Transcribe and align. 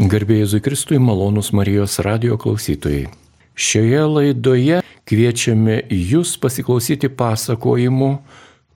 Garbėjai 0.00 0.46
Jėzui 0.46 0.62
Kristui, 0.64 0.96
malonus 0.96 1.50
Marijos 1.52 1.98
radio 2.00 2.38
klausytojai. 2.40 3.10
Šioje 3.52 4.04
laidoje 4.08 4.78
kviečiame 5.04 5.74
jūs 5.92 6.38
pasiklausyti 6.40 7.10
pasakojimų, 7.12 8.08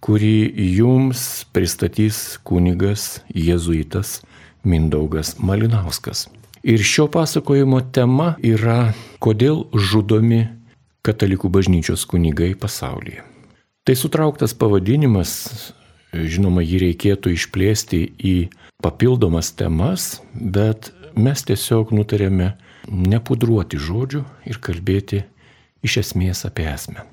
kurį 0.05 0.35
jums 0.77 1.47
pristatys 1.57 2.19
kunigas 2.45 3.23
jėzuitas 3.33 4.19
Mindaugas 4.69 5.39
Malinauskas. 5.41 6.27
Ir 6.61 6.85
šio 6.85 7.07
pasakojimo 7.09 7.81
tema 7.89 8.35
yra, 8.45 8.93
kodėl 9.17 9.65
žudomi 9.73 10.43
katalikų 11.09 11.49
bažnyčios 11.49 12.05
kunigai 12.05 12.53
pasaulyje. 12.53 13.25
Tai 13.89 13.97
sutrauktas 13.97 14.53
pavadinimas, 14.53 15.73
žinoma, 16.13 16.61
jį 16.61 16.85
reikėtų 16.85 17.33
išplėsti 17.33 18.03
į 18.13 18.37
papildomas 18.85 19.55
temas, 19.57 20.21
bet 20.35 20.93
mes 21.17 21.45
tiesiog 21.49 21.93
nutarėme 21.95 22.55
nepudruoti 22.89 23.81
žodžių 23.81 24.25
ir 24.51 24.61
kalbėti 24.63 25.25
iš 25.85 26.01
esmės 26.05 26.45
apie 26.49 26.67
esmę. 26.71 27.05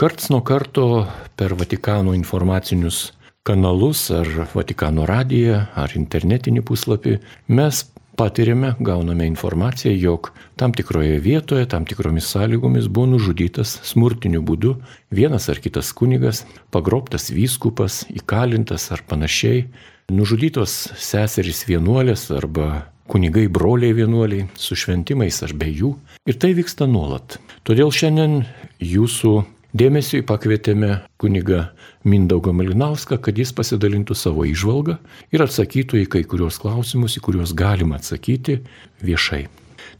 Karts 0.00 0.30
nuo 0.32 0.40
karto 0.40 1.06
per 1.36 1.54
Vatikano 1.60 2.14
informacinius 2.16 3.10
kanalus 3.44 4.06
ar 4.14 4.28
Vatikano 4.54 5.06
radiją 5.08 5.64
ar 5.76 5.96
internetinį 5.96 6.62
puslapį 6.64 7.18
mes 7.48 7.84
patiriame, 8.20 8.74
gauname 8.80 9.26
informaciją, 9.26 9.94
jog 9.96 10.30
tam 10.60 10.74
tikroje 10.76 11.18
vietoje, 11.24 11.66
tam 11.66 11.86
tikromis 11.88 12.28
sąlygomis 12.28 12.88
buvo 12.92 13.14
nužudytas 13.14 13.78
smurtiniu 13.88 14.42
būdu 14.44 14.74
vienas 15.10 15.48
ar 15.48 15.60
kitas 15.64 15.92
kunigas, 15.96 16.44
pagrobtas 16.74 17.30
vyskupas, 17.32 18.02
įkalintas 18.12 18.90
ar 18.92 19.04
panašiai, 19.08 19.64
nužudytos 20.12 20.74
seserys 21.00 21.64
vienuolės 21.68 22.28
arba 22.36 22.90
kunigai 23.10 23.48
broliai 23.50 23.94
vienuoliai 23.96 24.48
su 24.54 24.78
šventimais 24.78 25.42
ar 25.46 25.54
be 25.58 25.70
jų. 25.70 25.94
Ir 26.30 26.38
tai 26.40 26.52
vyksta 26.54 26.86
nuolat. 26.90 27.38
Todėl 27.66 27.90
šiandien 27.94 28.44
jūsų 28.84 29.34
dėmesiui 29.76 30.22
pakvietėme 30.26 31.00
kunigą 31.20 31.68
Mindaugą 32.04 32.54
Malinauską, 32.56 33.18
kad 33.20 33.36
jis 33.36 33.52
pasidalintų 33.52 34.16
savo 34.16 34.46
išvalgą 34.48 34.96
ir 35.34 35.44
atsakytų 35.44 36.04
į 36.04 36.06
kai 36.14 36.22
kurios 36.24 36.60
klausimus, 36.62 37.18
į 37.18 37.24
kuriuos 37.26 37.52
galima 37.56 37.98
atsakyti 38.00 38.60
viešai. 39.04 39.48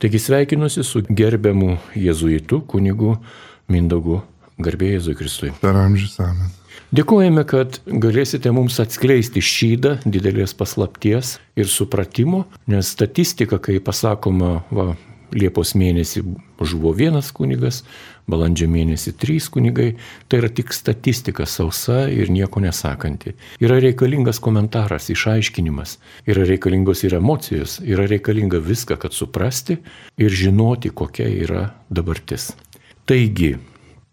Taigi 0.00 0.20
sveikinuosi 0.22 0.84
su 0.86 1.02
gerbiamu 1.04 1.76
jėzuitu 1.98 2.62
kunigu 2.70 3.18
Mindaugu 3.70 4.22
Garbėjai 4.60 4.98
Jėzui 4.98 5.18
Kristui. 5.18 5.52
Per 5.60 5.76
amžius 5.76 6.18
amen. 6.24 6.59
Dėkojame, 6.90 7.44
kad 7.46 7.78
galėsite 7.86 8.50
mums 8.54 8.80
atskleisti 8.82 9.42
šydą 9.44 10.00
didelės 10.04 10.56
paslapties 10.58 11.36
ir 11.54 11.70
supratimo, 11.70 12.46
nes 12.70 12.90
statistika, 12.96 13.60
kai 13.62 13.78
pasakoma, 13.84 14.60
va, 14.74 14.94
Liepos 15.30 15.76
mėnesį 15.78 16.24
žuvo 16.66 16.90
vienas 16.96 17.28
kunigas, 17.30 17.84
balandžio 18.30 18.66
mėnesį 18.70 19.12
trys 19.20 19.46
kunigai, 19.52 19.92
tai 20.26 20.40
yra 20.42 20.50
tik 20.50 20.74
statistika 20.74 21.46
sausa 21.46 22.02
ir 22.10 22.32
nieko 22.34 22.62
nesakanti. 22.62 23.36
Yra 23.62 23.78
reikalingas 23.82 24.42
komentaras, 24.42 25.06
išaiškinimas, 25.14 25.98
yra 26.26 26.46
reikalingos 26.48 27.04
ir 27.06 27.14
emocijos, 27.20 27.78
yra 27.86 28.08
reikalinga 28.10 28.58
viską, 28.64 28.98
kad 28.98 29.14
suprasti 29.14 29.78
ir 30.18 30.34
žinoti, 30.42 30.90
kokia 30.90 31.28
yra 31.30 31.68
dabartis. 31.90 32.50
Taigi, 33.06 33.54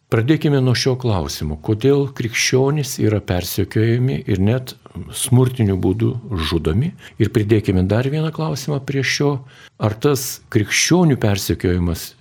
Pradėkime 0.07 0.61
nuo 0.63 0.71
šio 0.71 0.93
klausimo. 0.95 1.57
Kodėl 1.59 2.05
krikščionys 2.15 2.93
yra 3.03 3.17
persekiojami 3.19 4.21
ir 4.31 4.39
net 4.39 4.71
smurtiniu 5.11 5.75
būdu 5.83 6.13
žudomi? 6.47 6.93
Ir 7.19 7.33
pridėkime 7.35 7.83
dar 7.91 8.07
vieną 8.07 8.31
klausimą 8.31 8.79
prie 8.87 9.03
šio. 9.03 9.33
Ar 9.75 9.97
tas 9.99 10.39
krikščionių 10.47 11.19
persekiojimas 11.19 12.13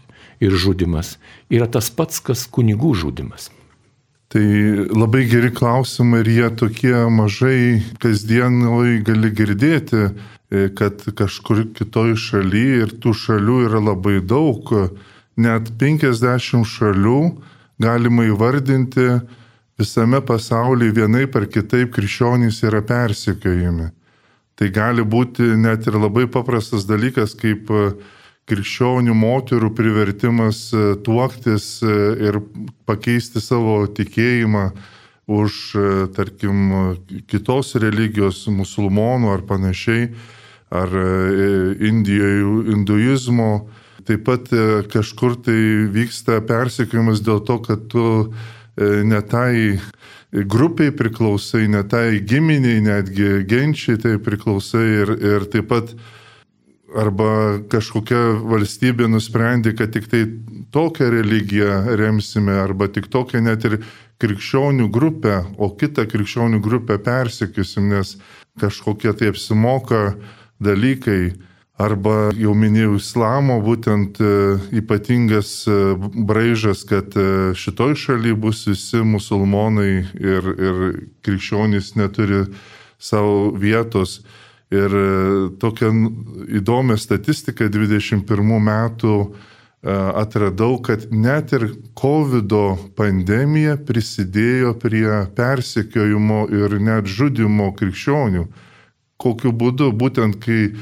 ir 0.43 0.59
žudimas 0.59 1.15
yra 1.47 1.71
tas 1.71 1.93
pats, 1.95 2.19
kas 2.19 2.49
kunigų 2.51 2.91
žudimas? 3.07 3.53
Tai 4.35 4.43
labai 4.91 5.23
geri 5.31 5.55
klausimai 5.55 6.25
ir 6.27 6.35
jie 6.41 6.53
tokie 6.59 6.99
mažai 7.07 7.59
kasdienoj 8.03 8.99
gali 9.07 9.31
girdėti, 9.31 10.09
kad 10.75 11.07
kažkur 11.07 11.69
kitoj 11.79 12.17
šalyje 12.19 12.83
ir 12.83 12.99
tų 12.99 13.15
šalių 13.15 13.67
yra 13.71 13.89
labai 13.95 14.19
daug, 14.19 14.75
net 15.39 15.71
50 15.79 16.67
šalių 16.67 17.21
galima 17.83 18.25
įvardinti 18.27 19.07
visame 19.79 20.21
pasaulyje 20.25 20.97
vienaip 20.97 21.37
ar 21.37 21.47
kitaip 21.53 21.93
krikščionys 21.95 22.63
yra 22.65 22.83
persekiojami. 22.87 23.91
Tai 24.57 24.69
gali 24.73 25.05
būti 25.05 25.51
net 25.61 25.87
ir 25.87 25.99
labai 26.01 26.25
paprastas 26.33 26.87
dalykas, 26.89 27.35
kaip 27.37 27.69
e, 27.69 27.91
krikščionių 28.49 29.13
moterų 29.13 29.73
privertimas 29.77 30.71
e, 30.73 30.95
tuoktis 31.05 31.83
e, 31.85 31.97
ir 32.31 32.41
pakeisti 32.89 33.43
savo 33.45 33.83
tikėjimą 33.87 34.71
už, 35.27 35.55
tarkim, 36.15 36.69
kitos 37.27 37.73
religijos, 37.83 38.45
musulmonų 38.47 39.33
ar 39.33 39.41
panašiai, 39.43 40.05
ar 40.71 40.93
Indijoje 41.83 42.45
hinduizmo 42.69 43.49
Taip 44.07 44.23
pat 44.27 44.53
e, 44.55 44.83
kažkur 44.91 45.39
tai 45.43 45.59
vyksta 45.95 46.39
persikėjimas 46.47 47.25
dėl 47.27 47.41
to, 47.47 47.59
kad 47.65 47.89
tu 47.91 48.05
e, 48.23 49.03
netai 49.07 49.81
grupiai 50.47 50.93
priklausai, 50.95 51.67
netai 51.71 52.21
giminiai, 52.23 52.83
netgi 52.85 53.43
genčiai 53.49 53.99
tai 53.99 54.17
priklausai 54.23 54.87
ir, 55.03 55.13
ir 55.17 55.49
taip 55.51 55.71
pat 55.73 55.97
arba 56.97 57.59
kažkokia 57.71 58.21
valstybė 58.47 59.09
nusprendė, 59.11 59.75
kad 59.77 59.93
tik 59.95 60.07
tai 60.11 60.23
tokią 60.73 61.11
religiją 61.13 61.97
remsime, 61.99 62.55
arba 62.63 62.89
tik 62.93 63.11
tokią 63.13 63.43
net 63.45 63.67
ir 63.67 63.81
krikščionių 64.23 64.89
grupę, 64.93 65.43
o 65.59 65.71
kitą 65.77 66.07
krikščionių 66.09 66.63
grupę 66.65 66.99
persikėsim, 67.03 67.91
nes 67.93 68.17
kažkokie 68.61 69.13
tai 69.19 69.33
apsimoka 69.35 70.15
dalykai 70.63 71.35
arba 71.77 72.31
jau 72.37 72.55
minėjau 72.57 72.97
islamo, 72.97 73.59
būtent 73.65 74.21
e, 74.21 74.31
ypatingas 74.81 75.51
e, 75.69 75.77
braižas, 76.29 76.87
kad 76.89 77.13
e, 77.21 77.53
šitoj 77.57 77.97
šalyje 78.01 78.39
bus 78.41 78.65
visi 78.69 79.03
musulmonai 79.05 79.91
ir, 80.17 80.49
ir 80.57 80.81
krikščionys 81.27 81.95
neturi 82.01 82.47
savo 82.99 83.53
vietos. 83.53 84.23
Ir 84.75 84.91
tokią 85.63 85.93
įdomią 86.59 86.97
statistiką 86.99 87.69
21 87.71 88.49
metų 88.67 89.13
atradau, 89.87 90.81
kad 90.83 91.05
net 91.15 91.53
ir 91.55 91.69
COVID 91.95 92.51
pandemija 92.99 93.77
prisidėjo 93.87 94.73
prie 94.83 95.21
persekiojimo 95.39 96.41
ir 96.51 96.75
net 96.83 97.07
žudimo 97.07 97.69
krikščionių. 97.79 98.43
Kokiu 99.23 99.55
būdu? 99.55 99.93
Būtent 99.95 100.41
kai 100.43 100.73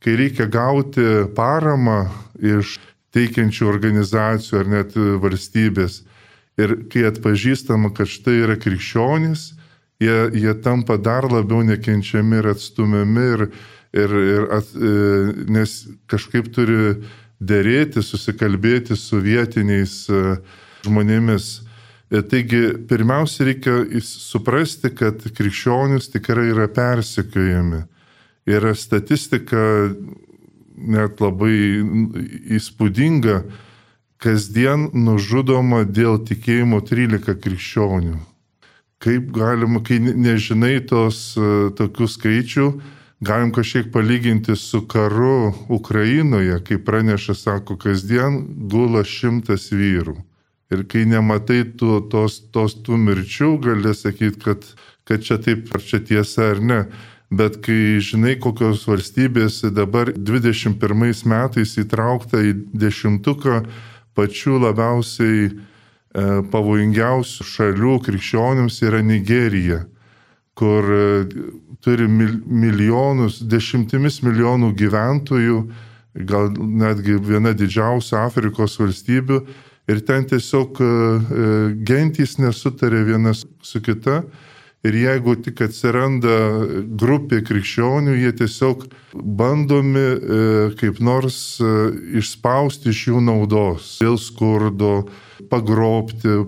kai 0.00 0.16
reikia 0.16 0.46
gauti 0.50 1.04
paramą 1.36 2.04
iš 2.40 2.78
teikiančių 3.14 3.68
organizacijų 3.68 4.60
ar 4.60 4.70
net 4.70 4.96
valstybės. 4.96 6.02
Ir 6.60 6.76
kai 6.92 7.06
atpažįstama, 7.08 7.92
kad 7.96 8.10
štai 8.10 8.40
yra 8.44 8.56
krikščionys, 8.60 9.50
jie, 10.00 10.16
jie 10.36 10.54
tampa 10.64 10.98
dar 11.00 11.28
labiau 11.30 11.62
nekenčiami 11.66 12.40
ir 12.40 12.50
atstumiami, 12.52 13.26
ir, 13.34 13.46
ir, 13.96 14.14
ir 14.34 14.46
at, 14.56 14.70
e, 14.74 14.92
nes 15.50 15.76
kažkaip 16.10 16.50
turi 16.54 17.00
dėrėti, 17.40 18.04
susikalbėti 18.04 18.96
su 18.98 19.20
vietiniais 19.24 20.04
e, 20.12 20.36
žmonėmis. 20.84 21.50
E, 22.10 22.22
taigi, 22.26 22.62
pirmiausia, 22.90 23.46
reikia 23.48 23.78
suprasti, 24.04 24.92
kad 24.96 25.24
krikščionis 25.36 26.10
tikrai 26.12 26.50
yra 26.52 26.68
persekiojami. 26.72 27.84
Ir 28.48 28.64
statistika 28.76 29.90
net 30.80 31.20
labai 31.20 31.56
įspūdinga, 32.56 33.42
kasdien 34.20 34.88
nužudoma 34.96 35.84
dėl 35.84 36.20
tikėjimo 36.28 36.80
13 36.84 37.36
krikščionių. 37.40 38.16
Kaip 39.00 39.30
galima, 39.32 39.80
kai 39.80 39.96
nežinai 40.00 40.78
tos 40.84 41.32
tokių 41.76 42.08
skaičių, 42.14 42.66
galim 43.24 43.52
kažkiek 43.56 43.88
palyginti 43.92 44.56
su 44.56 44.82
karu 44.88 45.54
Ukrainoje, 45.72 46.58
kai 46.64 46.80
praneša, 46.84 47.36
sako, 47.36 47.78
kasdien 47.80 48.42
gula 48.68 49.04
šimtas 49.04 49.70
vyrų. 49.72 50.18
Ir 50.70 50.84
kai 50.86 51.06
nematai 51.08 51.64
tu, 51.76 51.96
tos, 52.12 52.38
tos 52.52 52.76
tų 52.84 53.00
mirčių, 53.00 53.54
gali 53.64 53.94
sakyti, 53.96 54.38
kad, 54.44 54.68
kad 55.08 55.24
čia 55.24 55.40
taip, 55.42 55.72
ar 55.74 55.82
čia 55.82 55.98
tiesa 56.04 56.52
ar 56.52 56.60
ne 56.62 56.84
bet 57.30 57.60
kai 57.62 58.00
žinai, 58.02 58.34
kokios 58.42 58.82
valstybės 58.90 59.62
dabar 59.74 60.10
21 60.16 61.24
metais 61.30 61.76
įtraukta 61.78 62.42
į 62.42 62.56
dešimtuką 62.74 63.62
pačių 64.18 64.58
labiausiai 64.66 65.46
e, 65.46 65.52
pavojingiausių 66.50 67.46
šalių 67.46 67.94
krikščionims 68.06 68.80
yra 68.82 69.02
Nigerija, 69.06 69.84
kur 70.58 70.90
e, 70.90 71.06
turi 71.80 72.10
milijonus, 72.10 73.40
dešimtimis 73.46 74.20
milijonų 74.26 74.74
gyventojų, 74.76 75.62
gal 76.26 76.50
netgi 76.58 77.14
viena 77.22 77.54
didžiausių 77.54 78.18
Afrikos 78.20 78.74
valstybių. 78.80 79.44
Ir 79.90 80.02
ten 80.06 80.26
tiesiog 80.28 80.82
e, 80.82 80.90
gentys 81.86 82.36
nesutarė 82.42 83.04
vienas 83.06 83.46
su 83.62 83.80
kita. 83.82 84.24
Ir 84.80 84.94
jeigu 84.96 85.34
tik 85.44 85.60
atsiranda 85.66 86.36
grupė 86.96 87.42
krikščionių, 87.44 88.14
jie 88.16 88.30
tiesiog 88.38 88.86
bandomi 89.12 90.06
kaip 90.80 91.02
nors 91.04 91.58
išspausti 92.16 92.88
iš 92.88 93.02
jų 93.10 93.20
naudos 93.26 93.98
dėl 94.00 94.16
skurdo, 94.16 95.10
pagrobti, 95.52 96.38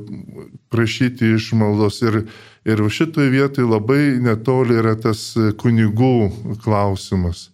prašyti 0.73 1.35
išmaldos. 1.37 2.01
Ir 2.09 2.23
Ir 2.63 2.79
šitoj 2.79 3.27
vietoj 3.27 3.67
labai 3.67 4.21
netoli 4.23 4.77
yra 4.79 4.95
tas 4.95 5.33
kunigų 5.59 6.59
klausimas. 6.63 7.49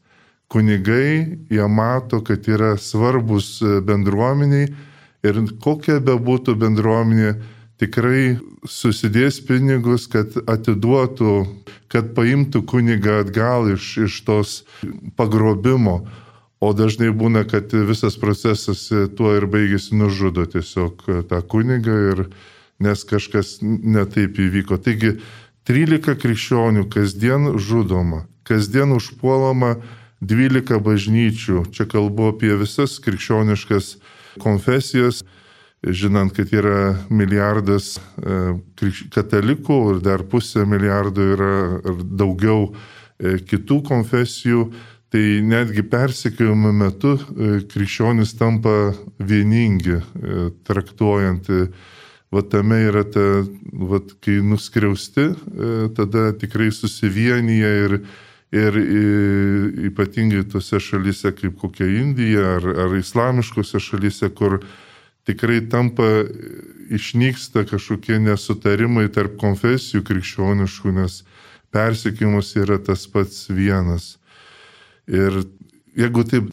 Kunigai, 0.52 1.38
jie 1.48 1.69
mato, 1.69 2.20
kad 2.24 2.44
yra 2.48 2.74
svarbus 2.76 3.62
bendruomeniai 3.88 4.69
ir 5.24 5.40
kokia 5.64 5.96
bebūtų 6.04 6.54
bendruomenė, 6.60 7.32
tikrai 7.78 8.38
susidės 8.66 9.40
pinigus, 9.46 10.08
kad 10.10 10.34
atiduotų, 10.50 11.34
kad 11.92 12.12
paimtų 12.16 12.64
kunigą 12.69 13.20
atgal 13.22 13.70
iš, 13.75 13.90
iš 14.08 14.22
tos 14.26 14.54
pagrobimo. 15.16 16.02
O 16.58 16.72
dažnai 16.75 17.12
būna, 17.14 17.44
kad 17.46 17.70
visas 17.70 18.19
procesas 18.19 18.88
tuo 19.14 19.34
ir 19.38 19.46
baigėsi 19.46 19.94
nužudo 19.94 20.42
tiesiog 20.50 21.04
tą 21.30 21.38
kunigą 21.46 21.98
ir, 22.12 22.25
nes 22.82 23.04
kažkas 23.06 23.60
netaip 23.62 24.38
įvyko. 24.42 24.78
Taigi 24.82 25.16
13 25.70 26.19
krikščionių 26.19 26.88
kasdien 26.90 27.52
žudoma, 27.62 28.24
kasdien 28.48 28.90
užpuolama 28.96 29.76
12 30.19 30.81
bažnyčių. 30.82 31.62
Čia 31.70 31.86
kalbu 31.86 32.32
apie 32.32 32.54
visas 32.58 32.98
krikščioniškas 33.04 33.96
konfesijas, 34.42 35.22
žinant, 35.82 36.34
kad 36.34 36.50
yra 36.52 36.96
milijardas 37.10 37.96
e, 37.98 38.58
katalikų 39.14 39.78
ir 39.94 40.00
dar 40.02 40.25
pusė 40.26 40.66
milijardo 40.66 41.26
yra 41.34 41.52
daugiau 42.02 42.72
e, 42.72 43.38
kitų 43.38 43.82
konfesijų. 43.86 44.69
Tai 45.08 45.22
netgi 45.40 45.86
persekiojimo 45.88 46.72
metu 46.76 47.14
e, 47.16 47.60
krikščionis 47.70 48.34
tampa 48.36 48.92
vieningi, 49.16 50.02
traktuojant 50.69 51.48
va 52.28 52.42
tame 52.44 52.82
yra 52.90 53.06
ta, 53.08 53.22
va, 53.72 54.02
kai 54.20 54.42
nuskriausti, 54.44 55.31
tada 55.96 56.26
tikrai 56.36 56.69
susivienyje 56.76 57.70
ir, 57.86 57.94
ir 58.52 58.76
ypatingai 59.88 60.42
tose 60.52 60.76
šalyse 60.76 61.32
kaip 61.38 61.56
kokia 61.62 61.88
Indija 62.02 62.44
ar, 62.58 62.69
ar 62.84 62.98
islamiškose 63.00 63.81
šalyse, 63.81 64.28
kur 64.36 64.58
tikrai 65.28 65.60
tampa, 65.70 66.08
išnyksta 66.88 67.66
kažkokie 67.69 68.16
nesutarimai 68.25 69.08
tarp 69.12 69.36
konfesijų 69.40 70.02
krikščioniškų, 70.08 70.94
nes 70.96 71.20
persikimus 71.75 72.54
yra 72.56 72.78
tas 72.80 73.04
pats 73.12 73.50
vienas. 73.52 74.16
Ir 75.08 75.42
jeigu 75.96 76.25
taip 76.28 76.48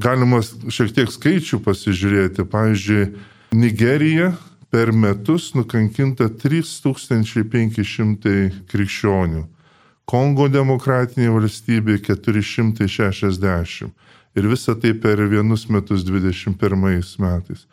galima 0.00 0.40
šiek 0.42 0.92
tiek 0.96 1.12
skaičių 1.12 1.60
pasižiūrėti, 1.64 2.44
pavyzdžiui, 2.48 3.12
Nigerija 3.56 4.34
per 4.68 4.92
metus 4.92 5.54
nukankinta 5.56 6.28
3500 6.28 8.52
krikščionių. 8.68 9.46
Kongo 10.08 10.48
demokratinė 10.52 11.28
valstybė 11.32 11.98
460. 12.04 13.88
Ir 14.36 14.44
visa 14.48 14.74
tai 14.76 14.92
per 14.94 15.16
vienus 15.28 15.68
metus 15.72 16.04
21 16.04 17.16
metais. 17.20 17.66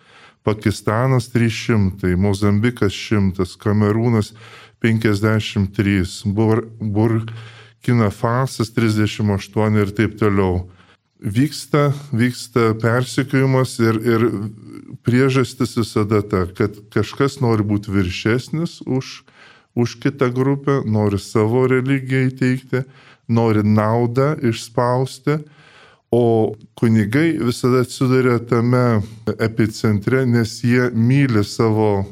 Pakistanas 0.45 1.31
300, 1.33 2.13
Mozambikas 2.21 2.93
100, 2.93 3.57
Kamerūnas 3.57 4.35
53, 4.79 6.21
Burkina 6.79 8.11
Fasas 8.13 8.69
38 8.75 9.81
ir 9.81 9.93
taip 9.97 10.19
toliau. 10.21 10.67
Vyksta, 11.17 11.89
vyksta 12.13 12.75
persikėjimas 12.77 13.79
ir, 13.81 13.97
ir 14.05 14.25
priežastis 15.01 15.73
visada 15.79 16.21
ta, 16.21 16.45
kad 16.45 16.77
kažkas 16.93 17.39
nori 17.41 17.65
būti 17.65 17.89
viršesnis 17.95 18.83
už, 18.85 19.23
už 19.73 19.97
kitą 20.03 20.29
grupę, 20.29 20.83
nori 20.85 21.17
savo 21.17 21.65
religiją 21.71 22.29
įteikti, 22.29 22.83
nori 23.27 23.65
naudą 23.65 24.35
išspausti, 24.45 25.39
o 26.11 26.55
kunigai 26.75 27.37
visada 27.39 27.81
atsiduria 27.81 28.39
tame 28.39 29.01
epicentre, 29.39 30.25
nes 30.25 30.61
jie 30.63 30.89
myli 30.93 31.43
savo 31.43 32.05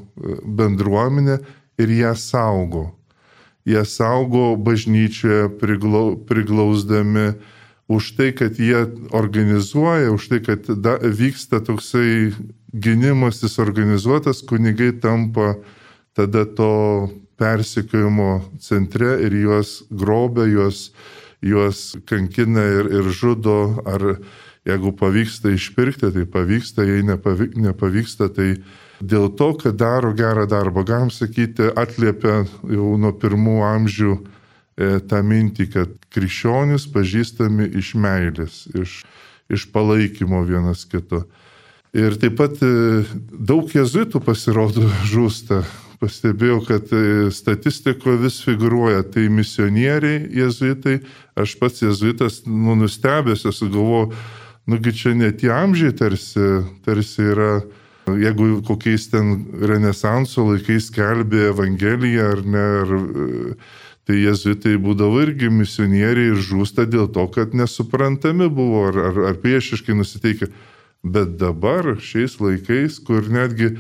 bendruomenę 0.46 1.38
ir 1.78 1.90
ją 1.90 2.16
saugo. 2.16 2.92
Jie 3.66 3.86
saugo 3.86 4.56
bažnyčioje 4.60 5.50
priglau, 5.60 6.18
priglausdami 6.18 7.34
už 7.88 8.12
tai, 8.18 8.32
kad 8.36 8.60
jie 8.60 8.88
organizuoja, 9.12 10.12
už 10.12 10.28
tai, 10.28 10.40
kad 10.44 10.68
da, 10.68 10.98
vyksta 11.00 11.62
toksai 11.64 12.34
gynimasis 12.74 13.60
organizuotas, 13.60 14.42
kunigai 14.42 14.92
tampa 15.00 15.56
tada 16.18 16.46
to 16.46 17.10
persikėjimo 17.40 18.44
centre 18.62 19.18
ir 19.26 19.36
juos 19.36 19.84
grobia, 19.90 20.46
juos, 20.50 20.92
juos 21.44 21.94
kankina 22.10 22.64
ir, 22.80 22.90
ir 23.02 23.12
žudo, 23.12 23.84
ar 23.86 24.16
jeigu 24.68 24.94
pavyksta 24.96 25.52
išpirkti, 25.52 26.14
tai 26.16 26.24
pavyksta, 26.30 26.86
jei 26.88 27.04
nepavyksta, 27.04 28.30
tai 28.32 28.54
dėl 29.04 29.28
to, 29.36 29.50
kad 29.60 29.76
daro 29.76 30.14
gerą 30.16 30.48
darbą, 30.48 30.86
galim 30.88 31.12
sakyti, 31.12 31.68
atliepia 31.76 32.46
jau 32.72 32.94
nuo 32.98 33.12
pirmų 33.20 33.60
amžių 33.68 34.16
E, 34.74 34.98
tą 35.06 35.20
mintį, 35.22 35.68
kad 35.70 35.92
krikščionis 36.14 36.88
pažįstami 36.94 37.68
iš 37.78 37.94
meilės, 37.94 38.64
iš, 38.74 39.04
iš 39.54 39.68
palaikymo 39.70 40.42
vienas 40.48 40.82
kito. 40.90 41.22
Ir 41.94 42.18
taip 42.18 42.40
pat 42.40 42.58
e, 42.66 43.04
daug 43.38 43.70
jezuitų 43.70 44.24
pasirodo 44.26 44.88
žūsta. 45.12 45.62
Pastebėjau, 46.04 46.58
kad 46.68 46.90
e, 46.92 47.30
statistikoje 47.32 48.20
vis 48.26 48.42
figuruoja, 48.44 49.06
tai 49.08 49.30
misionieriai 49.32 50.26
jezuitai, 50.36 50.98
aš 51.40 51.54
pats 51.62 51.80
jezuitas, 51.86 52.42
nu, 52.44 52.76
nustebęs 52.76 53.46
esu, 53.48 53.70
galvoju, 53.72 54.10
nugi 54.68 54.92
čia 55.00 55.14
ne 55.16 55.30
tie 55.32 55.54
amžiai 55.56 55.96
tarsi, 55.96 56.50
tarsi 56.84 57.30
yra, 57.32 57.54
jeigu 58.20 58.58
kokiais 58.68 59.08
ten 59.14 59.32
renesanso 59.64 60.44
laikais 60.50 60.90
kelbė 60.92 61.48
Evangeliją 61.54 62.28
ar 62.34 62.44
ne, 62.44 62.68
ar 62.84 62.94
tai 64.04 64.20
jezuitai 64.26 64.76
būdavo 64.84 65.24
irgi 65.24 65.48
misionieriai 65.56 66.34
ir 66.34 66.44
žūsta 66.52 66.84
dėl 66.90 67.08
to, 67.16 67.24
kad 67.32 67.56
nesuprantami 67.56 68.50
buvo 68.52 68.90
ar, 68.90 69.00
ar, 69.08 69.20
ar 69.32 69.40
priešiškai 69.40 69.96
nusiteikę. 69.96 70.52
Bet 71.04 71.38
dabar, 71.40 71.96
šiais 72.00 72.38
laikais, 72.44 73.00
kur 73.04 73.28
netgi 73.32 73.74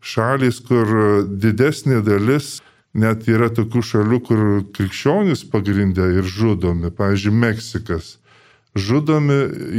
šalis, 0.00 0.60
kur 0.64 1.24
didesnė 1.28 2.02
dalis, 2.06 2.58
net 2.94 3.28
yra 3.28 3.50
tokių 3.54 3.82
šalių, 3.84 4.20
kur 4.26 4.44
krikščionis 4.74 5.44
pagrindė 5.52 6.08
ir 6.18 6.28
žudomi, 6.28 6.90
pavyzdžiui, 6.94 7.34
Meksikas. 7.34 8.16
Žudomi 8.78 9.38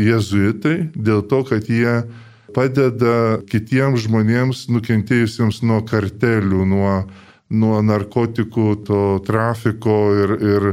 jezuitai 0.09 0.89
dėl 0.95 1.23
to, 1.29 1.43
kad 1.47 1.69
jie 1.71 2.01
padeda 2.55 3.39
kitiems 3.47 4.05
žmonėms 4.07 4.67
nukentėjusiems 4.73 5.61
nuo 5.63 5.83
kartelių, 5.87 6.65
nuo 6.67 6.93
nuo 7.49 7.81
narkotikų, 7.81 8.67
to 8.85 9.01
trafiko 9.25 9.97
ir, 10.13 10.35
ir, 10.37 10.67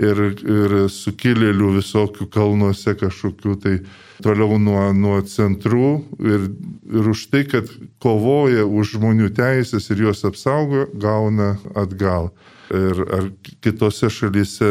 ir, 0.00 0.22
ir 0.36 0.76
sukilėlių 0.92 1.74
visokių 1.78 2.28
kalnuose 2.32 2.94
kažkokių 3.00 3.56
tai 3.62 3.74
toliau 4.22 4.58
nuo, 4.60 4.82
nuo 4.96 5.18
centrų 5.26 5.90
ir, 6.20 6.48
ir 6.90 7.10
už 7.12 7.26
tai, 7.32 7.44
kad 7.48 7.70
kovoja 8.02 8.66
už 8.66 8.96
žmonių 8.96 9.30
teisės 9.36 9.90
ir 9.90 10.06
juos 10.06 10.24
apsaugo, 10.28 10.86
gauna 10.94 11.54
atgal. 11.74 12.30
Ir 12.70 13.02
ar 13.10 13.30
kitose 13.64 14.10
šalyse 14.12 14.70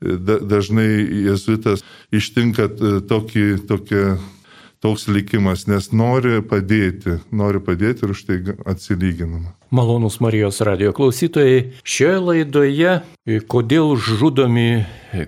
dažnai 0.00 1.02
jezuitas 1.26 1.82
ištinka 2.14 2.68
tokį, 3.10 3.46
tokią 3.68 4.04
toks 4.84 5.08
likimas, 5.10 5.66
nes 5.70 5.90
nori 5.92 6.42
padėti, 6.42 7.18
nori 7.34 7.60
padėti 7.62 8.06
ir 8.06 8.14
už 8.14 8.24
tai 8.28 8.38
atsilyginama. 8.68 9.54
Malonus 9.74 10.18
Marijos 10.24 10.60
radio 10.64 10.94
klausytojai, 10.96 11.74
šioje 11.84 12.20
laidoje, 12.24 12.92
kodėl 13.50 13.96
žudomi 14.00 14.84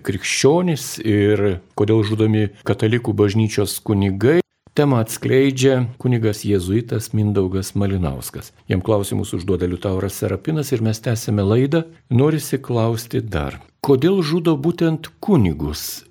krikščionys 0.06 1.00
ir 1.04 1.60
kodėl 1.76 2.04
žudomi 2.08 2.48
katalikų 2.64 3.16
bažnyčios 3.16 3.80
kunigai, 3.84 4.40
Temą 4.70 5.00
atskleidžia 5.02 5.88
kunigas 5.98 6.44
jėzuitas 6.46 7.08
Mindaugas 7.10 7.72
Malinauskas. 7.74 8.52
Jam 8.70 8.78
klausimus 8.86 9.32
užduoda 9.34 9.66
Liutauras 9.66 10.14
Serapinas 10.14 10.70
ir 10.70 10.80
mes 10.86 11.02
tęsime 11.02 11.42
laidą. 11.42 11.82
Norisi 12.08 12.60
klausti 12.62 13.18
dar, 13.18 13.58
kodėl 13.82 14.22
žudo 14.22 14.54
būtent 14.54 15.10
kunigus? 15.18 16.04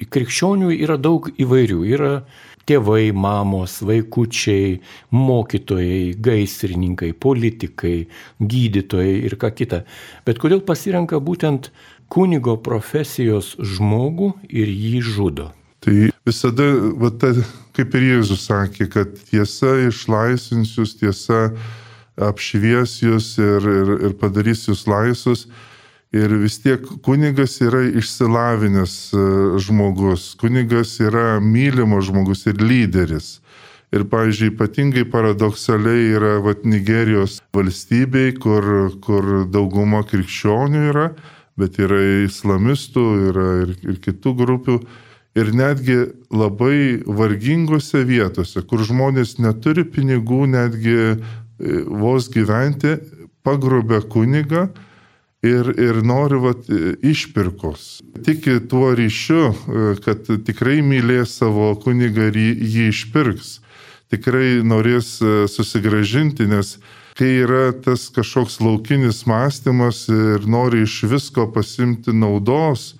Krikščionių 0.00 0.72
yra 0.78 0.96
daug 0.96 1.28
įvairių. 1.36 1.82
Yra 1.92 2.10
tėvai, 2.66 3.10
mamos, 3.14 3.78
vaikučiai, 3.86 4.80
mokytojai, 5.14 6.16
gaisrininkai, 6.22 7.12
politikai, 7.14 7.96
gydytojai 8.40 9.20
ir 9.28 9.36
ką 9.40 9.52
kita. 9.56 9.84
Bet 10.26 10.40
kodėl 10.42 10.64
pasirenka 10.66 11.20
būtent 11.22 11.70
kunigo 12.12 12.56
profesijos 12.62 13.54
žmogų 13.58 14.32
ir 14.50 14.72
jį 14.72 15.00
žudo? 15.06 15.52
Tai 15.86 16.10
visada, 16.26 16.66
va, 16.98 17.12
ta, 17.14 17.30
kaip 17.76 17.94
ir 17.94 18.08
Jėzus 18.10 18.48
sakė, 18.48 18.88
kad 18.90 19.12
tiesa 19.28 19.76
išlaisvins 19.86 20.72
jūs, 20.74 20.96
tiesa 20.98 21.50
apšvies 22.16 22.98
jūs 23.04 23.36
ir, 23.38 23.66
ir, 23.70 23.92
ir 24.08 24.16
padarys 24.18 24.66
jūs 24.66 24.86
laisvus. 24.90 25.46
Ir 26.16 26.32
vis 26.40 26.56
tiek 26.62 26.84
kunigas 27.04 27.58
yra 27.64 27.82
išsilavinęs 28.00 28.94
e, 29.12 29.24
žmogus, 29.60 30.30
kunigas 30.40 30.94
yra 31.02 31.40
mylimas 31.42 32.06
žmogus 32.08 32.46
ir 32.48 32.62
lyderis. 32.62 33.40
Ir, 33.94 34.06
pavyzdžiui, 34.10 34.50
ypatingai 34.54 35.04
paradoksaliai 35.10 36.08
yra 36.16 36.36
vat, 36.42 36.64
Nigerijos 36.66 37.38
valstybei, 37.54 38.32
kur, 38.42 38.64
kur 39.04 39.44
dauguma 39.52 40.02
krikščionių 40.08 40.86
yra, 40.90 41.06
bet 41.60 41.78
yra 41.80 42.00
islamistų, 42.24 43.04
yra 43.30 43.46
ir, 43.64 43.74
ir 43.86 44.00
kitų 44.02 44.34
grupių. 44.40 44.78
Ir 45.36 45.52
netgi 45.52 45.98
labai 46.32 47.02
vargingose 47.04 48.00
vietose, 48.08 48.62
kur 48.64 48.80
žmonės 48.88 49.36
neturi 49.42 49.84
pinigų 49.84 50.46
netgi 50.48 50.96
e, 50.96 51.16
vos 51.86 52.30
gyventi, 52.32 52.96
pagrobia 53.46 54.00
kunigą 54.02 54.70
ir, 55.44 55.70
ir 55.78 56.00
nori 56.04 56.38
vat, 56.40 56.68
išpirkos. 57.02 57.86
Tiki 58.24 58.58
tuo 58.68 58.92
ryšiu, 58.96 59.42
e, 59.52 59.86
kad 60.04 60.28
tikrai 60.46 60.80
mylės 60.84 61.36
savo 61.40 61.74
kunigą 61.82 62.30
ir 62.30 62.38
jį, 62.40 62.88
išpirks. 62.90 63.56
Tikrai 64.12 64.62
norės 64.64 65.16
e, 65.20 65.46
susigražinti, 65.50 66.46
nes 66.48 66.76
kai 67.16 67.32
yra 67.42 67.70
tas 67.72 68.08
kažkoks 68.12 68.60
laukinis 68.60 69.24
mąstymas 69.28 70.06
ir 70.12 70.46
nori 70.46 70.84
iš 70.84 71.00
visko 71.10 71.48
pasimti 71.52 72.12
naudos, 72.12 72.94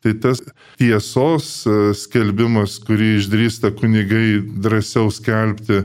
tai 0.00 0.14
tas 0.22 0.40
tiesos 0.80 1.66
e, 1.66 1.92
skelbimas, 1.98 2.78
kurį 2.86 3.16
išdrįsta 3.18 3.74
kunigai 3.76 4.40
drąsiau 4.40 5.10
skelbti, 5.12 5.84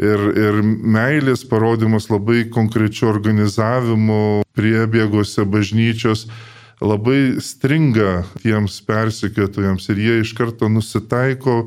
ir, 0.00 0.24
ir 0.34 0.60
meilės 0.64 1.44
parodimas 1.46 2.08
labai 2.10 2.44
konkrečiu 2.50 3.10
organizavimu 3.12 4.42
priebėgose 4.56 5.46
bažnyčios 5.46 6.26
labai 6.84 7.40
stringa 7.42 8.24
tiems 8.42 8.80
persikėtojams 8.86 9.88
ir 9.92 10.02
jie 10.02 10.16
iš 10.24 10.34
karto 10.36 10.68
nusitaiko 10.68 11.64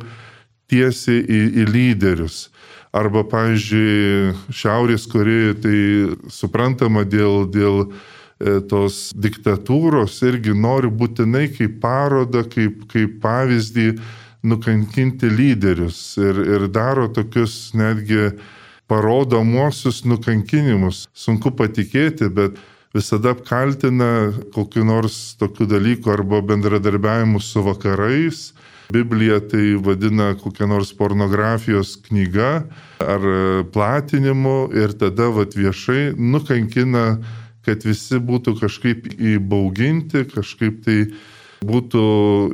tiesiai 0.68 1.24
į, 1.24 1.42
į 1.64 1.66
lyderius. 1.72 2.48
Arba, 2.96 3.22
pavyzdžiui, 3.28 4.34
Šiaurės 4.56 5.06
Korejoje 5.12 5.56
tai 5.64 5.80
suprantama 6.34 7.04
dėl, 7.06 7.46
dėl 7.52 7.82
e, 7.84 8.60
tos 8.68 9.12
diktatūros 9.16 10.16
irgi 10.26 10.56
nori 10.56 10.90
būtinai 10.90 11.48
kaip 11.54 11.78
parodą, 11.84 12.46
kaip, 12.48 12.88
kaip 12.92 13.20
pavyzdį 13.24 13.92
nukankinti 14.48 15.30
lyderius 15.32 16.00
ir, 16.22 16.40
ir 16.56 16.68
daro 16.74 17.08
tokius 17.14 17.76
netgi 17.78 18.32
parodomuosius 18.88 20.04
nukankinimus. 20.08 21.06
Sunku 21.14 21.52
patikėti, 21.60 22.30
bet 22.32 22.58
visada 22.96 23.36
apkaltina 23.36 24.32
kokiu 24.56 24.86
nors 24.88 25.36
tokiu 25.40 25.68
dalyku 25.70 26.12
arba 26.14 26.42
bendradarbiavimu 26.42 27.42
su 27.44 27.64
vakarais. 27.66 28.52
Biblija 28.94 29.42
tai 29.44 29.76
vadina 29.84 30.32
kokia 30.40 30.68
nors 30.72 30.94
pornografijos 30.96 31.98
knyga 32.06 32.64
ar 33.04 33.26
platinimu 33.74 34.70
ir 34.72 34.96
tada 34.96 35.28
vat, 35.36 35.58
viešai 35.60 36.14
nukankina, 36.16 37.18
kad 37.68 37.84
visi 37.84 38.22
būtų 38.24 38.56
kažkaip 38.62 39.10
įbauginti, 39.20 40.24
kažkaip 40.32 40.80
tai 40.86 41.02
būtų 41.66 42.04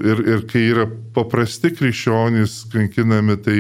ir, 0.04 0.22
ir 0.36 0.46
kai 0.50 0.64
yra 0.70 0.86
paprasti 1.16 1.74
krikščionys 1.76 2.64
kankinami, 2.72 3.38
tai, 3.44 3.58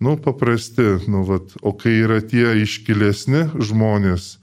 nu, 0.00 0.16
paprasti, 0.20 1.00
nu, 1.10 1.24
vat, 1.28 1.56
o 1.62 1.74
kai 1.76 2.00
yra 2.04 2.20
tie 2.22 2.54
iškilesni 2.62 3.48
žmonės, 3.58 4.36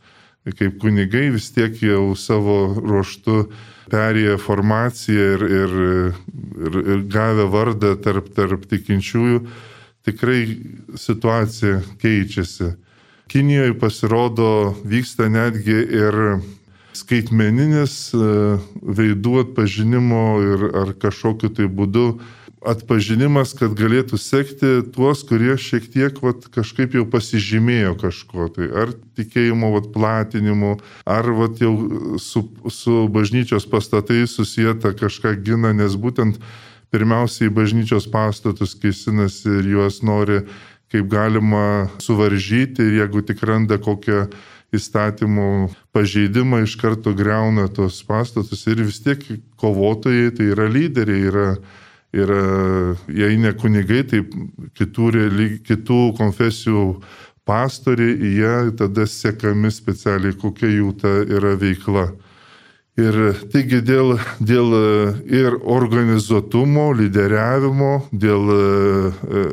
kaip 0.57 0.77
kunigai, 0.81 1.29
vis 1.36 1.50
tiek 1.55 1.75
jau 1.84 2.15
savo 2.15 2.75
ruoštų 2.79 3.39
perėję 3.91 4.38
formaciją 4.39 5.27
ir, 5.36 5.46
ir, 5.48 5.77
ir, 6.67 6.77
ir 6.96 7.05
gavę 7.12 7.48
vardą 7.51 7.96
tarp, 8.03 8.29
tarp 8.36 8.67
tikinčiųjų, 8.67 9.41
tikrai 10.07 10.41
situacija 10.96 11.81
keičiasi. 12.01 12.74
Kinijoje 13.27 13.75
pasirodo 13.79 14.51
vyksta 14.88 15.27
netgi 15.27 15.75
ir 15.75 16.15
skaitmeninis 16.98 18.00
e, 18.16 18.34
veidų 18.82 19.38
atpažinimo 19.46 20.25
ir 20.46 20.68
ar 20.84 20.92
kažkokiu 21.00 21.51
tai 21.54 21.70
būdu 21.70 22.10
atpažinimas, 22.68 23.54
kad 23.58 23.75
galėtų 23.77 24.18
sekti 24.20 24.70
tuos, 24.96 25.22
kurie 25.27 25.54
šiek 25.62 25.88
tiek 25.94 26.18
vat, 26.24 26.48
kažkaip 26.54 26.96
jau 26.98 27.06
pasižymėjo 27.10 27.94
kažko, 28.01 28.48
tai. 28.56 28.70
Ar 28.72 28.94
tikėjimo 29.20 29.72
vat, 29.75 29.92
platinimu, 29.94 30.77
ar 31.08 31.30
vat, 31.38 31.62
jau 31.62 31.74
su, 32.22 32.48
su 32.74 33.06
bažnyčios 33.13 33.68
pastatai 33.70 34.25
susijęta 34.27 34.96
kažką 34.98 35.38
gina, 35.46 35.74
nes 35.77 35.96
būtent 35.96 36.42
pirmiausiai 36.92 37.51
bažnyčios 37.54 38.10
pastatus 38.12 38.75
kėsinasi 38.80 39.60
ir 39.60 39.72
juos 39.75 40.01
nori 40.06 40.42
kaip 40.92 41.10
galima 41.12 41.89
suvaržyti 42.00 42.86
ir 42.86 43.01
jeigu 43.01 43.24
tik 43.27 43.44
randa 43.44 43.77
kokią 43.77 44.27
įstatymų 44.75 45.50
pažeidimą 45.95 46.63
iš 46.65 46.75
karto 46.81 47.13
greuna 47.15 47.67
tos 47.71 48.01
pastatus 48.07 48.65
ir 48.67 48.83
vis 48.83 49.00
tiek 49.03 49.24
kovotojai 49.59 50.33
tai 50.36 50.50
yra 50.51 50.67
lyderiai, 50.71 51.21
yra, 51.31 51.47
yra 52.15 52.41
jei 53.07 53.39
ne 53.39 53.53
kunigai, 53.55 54.03
tai 54.09 54.24
kitų, 54.77 55.12
kitų 55.67 56.01
konfesijų 56.19 56.86
pastoriai, 57.47 58.17
jie 58.36 58.55
tada 58.77 59.07
sekami 59.07 59.71
specialiai, 59.71 60.36
kokia 60.36 60.67
jų 60.67 60.93
ta 61.00 61.13
yra 61.24 61.55
veikla. 61.59 62.09
Ir 62.97 63.17
taigi 63.53 63.79
dėl, 63.86 64.15
dėl 64.41 64.74
ir 65.29 65.59
organizuotumo, 65.62 66.89
lyderiavimo, 66.97 67.91
dėl 68.09 68.50
e, 68.55 69.43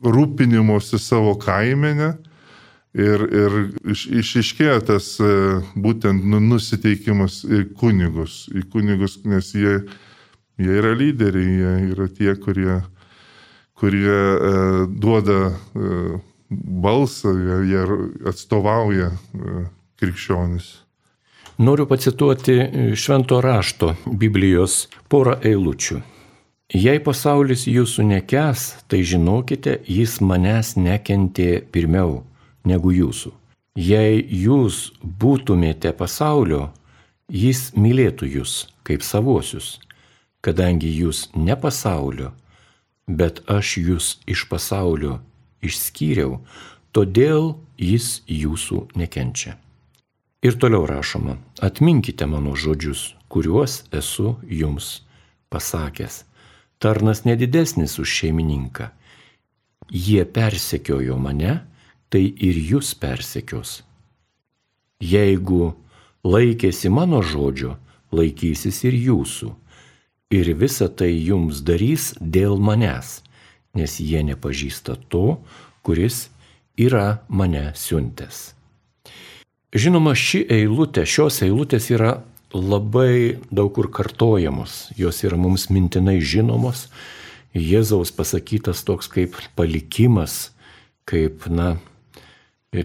rūpinimosi 0.00 0.98
savo 0.98 1.34
kaimenę, 1.36 2.14
Ir, 2.96 3.22
ir 3.28 3.54
iš, 3.92 4.06
išiškėjo 4.22 4.76
tas 4.88 5.10
e, 5.20 5.28
būtent 5.76 6.24
nu, 6.24 6.38
nusiteikimas 6.40 7.42
į 7.44 7.66
kunigus, 7.76 8.46
į 8.48 8.62
kunigus, 8.72 9.18
nes 9.28 9.50
jie, 9.52 9.82
jie 10.56 10.76
yra 10.80 10.94
lyderiai, 10.96 11.50
jie 11.58 11.72
yra 11.90 12.06
tie, 12.08 12.32
kurie, 12.40 12.78
kurie 13.76 14.16
e, 14.16 14.52
duoda 14.88 15.40
e, 15.52 15.90
balsą, 16.48 17.34
jie, 17.36 17.58
jie 17.68 17.82
atstovauja 18.32 19.10
e, 19.12 19.56
krikščionis. 20.00 20.70
Noriu 21.60 21.84
pacituoti 21.90 22.56
švento 22.96 23.42
rašto 23.44 23.90
Biblijos 24.08 24.86
porą 25.12 25.36
eilučių. 25.44 25.98
Jei 26.72 26.96
pasaulis 27.04 27.66
jūsų 27.68 28.06
nekes, 28.08 28.64
tai 28.88 29.02
žinokite, 29.04 29.76
jis 29.84 30.16
manęs 30.24 30.74
nekentė 30.80 31.60
pirmiau 31.72 32.22
negu 32.66 32.92
jūsų. 32.92 33.32
Jei 33.76 34.22
jūs 34.22 34.92
būtumėte 35.02 35.92
pasaulio, 35.96 36.70
jis 37.28 37.72
mylėtų 37.76 38.28
jūs 38.38 38.54
kaip 38.86 39.02
savuosius, 39.02 39.76
kadangi 40.40 40.88
jūs 40.88 41.26
ne 41.34 41.56
pasaulio, 41.58 42.32
bet 43.06 43.42
aš 43.50 43.76
jūs 43.82 44.06
iš 44.26 44.46
pasaulio 44.50 45.18
išskyriau, 45.66 46.40
todėl 46.94 47.56
jis 47.76 48.22
jūsų 48.30 48.86
nekenčia. 48.96 49.56
Ir 50.46 50.54
toliau 50.60 50.86
rašoma, 50.86 51.36
atminkite 51.60 52.26
mano 52.30 52.54
žodžius, 52.54 53.16
kuriuos 53.28 53.82
esu 53.90 54.36
jums 54.46 55.02
pasakęs. 55.50 56.22
Tarnas 56.78 57.24
nedidesnis 57.24 57.98
už 57.98 58.08
šeimininką. 58.20 58.90
Jie 59.90 60.24
persekiojo 60.24 61.16
mane, 61.18 61.64
tai 62.12 62.22
ir 62.28 62.58
jūs 62.72 62.94
persekios. 62.98 63.80
Jeigu 65.02 65.74
laikėsi 66.24 66.90
mano 66.90 67.22
žodžio, 67.22 67.76
laikysis 68.14 68.82
ir 68.88 68.96
jūsų. 68.96 69.52
Ir 70.34 70.50
visa 70.58 70.88
tai 70.90 71.12
jums 71.12 71.60
darys 71.62 72.10
dėl 72.18 72.58
manęs, 72.58 73.20
nes 73.78 74.00
jie 74.02 74.24
nepažįsta 74.26 74.96
to, 75.12 75.38
kuris 75.86 76.26
yra 76.76 77.22
mane 77.28 77.70
siuntęs. 77.78 78.56
Žinoma, 79.76 80.16
ši 80.16 80.46
eilutė, 80.50 81.04
šios 81.06 81.42
eilutės 81.44 81.90
yra 81.92 82.16
labai 82.54 83.38
daug 83.54 83.72
kur 83.76 83.90
kartojamos, 83.92 84.90
jos 84.96 85.22
yra 85.26 85.38
mums 85.38 85.68
mintinai 85.70 86.18
žinomos. 86.20 86.86
Jėzaus 87.56 88.12
pasakytas 88.12 88.82
toks 88.84 89.08
kaip 89.12 89.36
palikimas, 89.56 90.50
kaip, 91.08 91.46
na, 91.48 91.76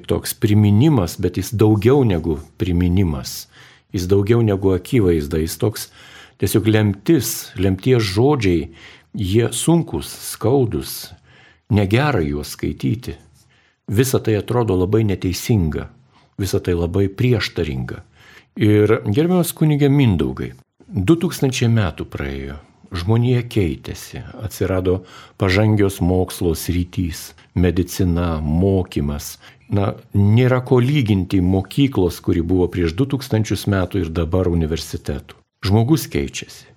toks 0.07 0.33
priminimas, 0.33 1.17
bet 1.19 1.37
jis 1.37 1.51
daugiau 1.53 2.03
negu 2.03 2.39
priminimas, 2.57 3.47
jis 3.93 4.07
daugiau 4.07 4.41
negu 4.41 4.73
akivaizda, 4.75 5.41
jis 5.41 5.57
toks 5.57 5.89
tiesiog 6.39 6.67
lemtis, 6.67 7.51
lemties 7.57 8.03
žodžiai, 8.03 8.69
jie 9.13 9.49
sunkus, 9.51 10.07
skaudus, 10.31 11.11
negera 11.69 12.21
juos 12.21 12.55
skaityti. 12.55 13.17
Visa 13.91 14.19
tai 14.23 14.37
atrodo 14.39 14.77
labai 14.79 15.03
neteisinga, 15.03 15.89
visa 16.39 16.59
tai 16.63 16.77
labai 16.77 17.09
prieštaringa. 17.09 18.03
Ir 18.55 19.01
gerbiamas 19.07 19.51
kunigė 19.55 19.89
Mindaugai, 19.91 20.51
2000 20.91 21.69
metų 21.71 22.05
praėjo, 22.11 22.57
žmonija 22.91 23.45
keitėsi, 23.47 24.23
atsirado 24.43 25.01
pažangios 25.39 26.01
mokslos 26.03 26.67
rytys, 26.71 27.31
medicina, 27.55 28.41
mokymas. 28.43 29.37
Na, 29.71 29.93
nėra 30.11 30.59
ko 30.67 30.81
lyginti 30.83 31.39
mokyklos, 31.39 32.19
kuri 32.23 32.41
buvo 32.43 32.67
prieš 32.71 32.91
2000 32.99 33.69
metų 33.71 34.03
ir 34.03 34.09
dabar 34.11 34.49
universitetų. 34.51 35.37
Žmogus 35.63 36.09
keičiasi. 36.11 36.67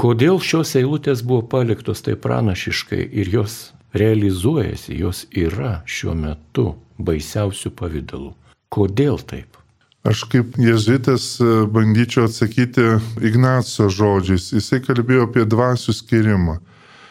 Kodėl 0.00 0.40
šios 0.42 0.72
eilutės 0.80 1.22
buvo 1.22 1.44
paliktos 1.46 2.02
taip 2.02 2.22
pranašiškai 2.24 3.04
ir 3.20 3.30
jos 3.30 3.56
realizuojasi, 3.94 4.96
jos 4.98 5.26
yra 5.30 5.82
šiuo 5.86 6.16
metu 6.16 6.72
baisiausių 6.98 7.70
pavydalų? 7.76 8.32
Kodėl 8.72 9.20
taip? 9.20 9.60
Aš 10.08 10.22
kaip 10.32 10.56
jezuitas 10.56 11.34
e, 11.44 11.46
bandyčiau 11.68 12.24
atsakyti 12.24 12.86
Ignaco 13.20 13.90
žodžiais. 13.92 14.46
Jisai 14.56 14.80
kalbėjo 14.80 15.26
apie 15.28 15.44
dvasių 15.44 15.92
skirimą. 15.92 16.56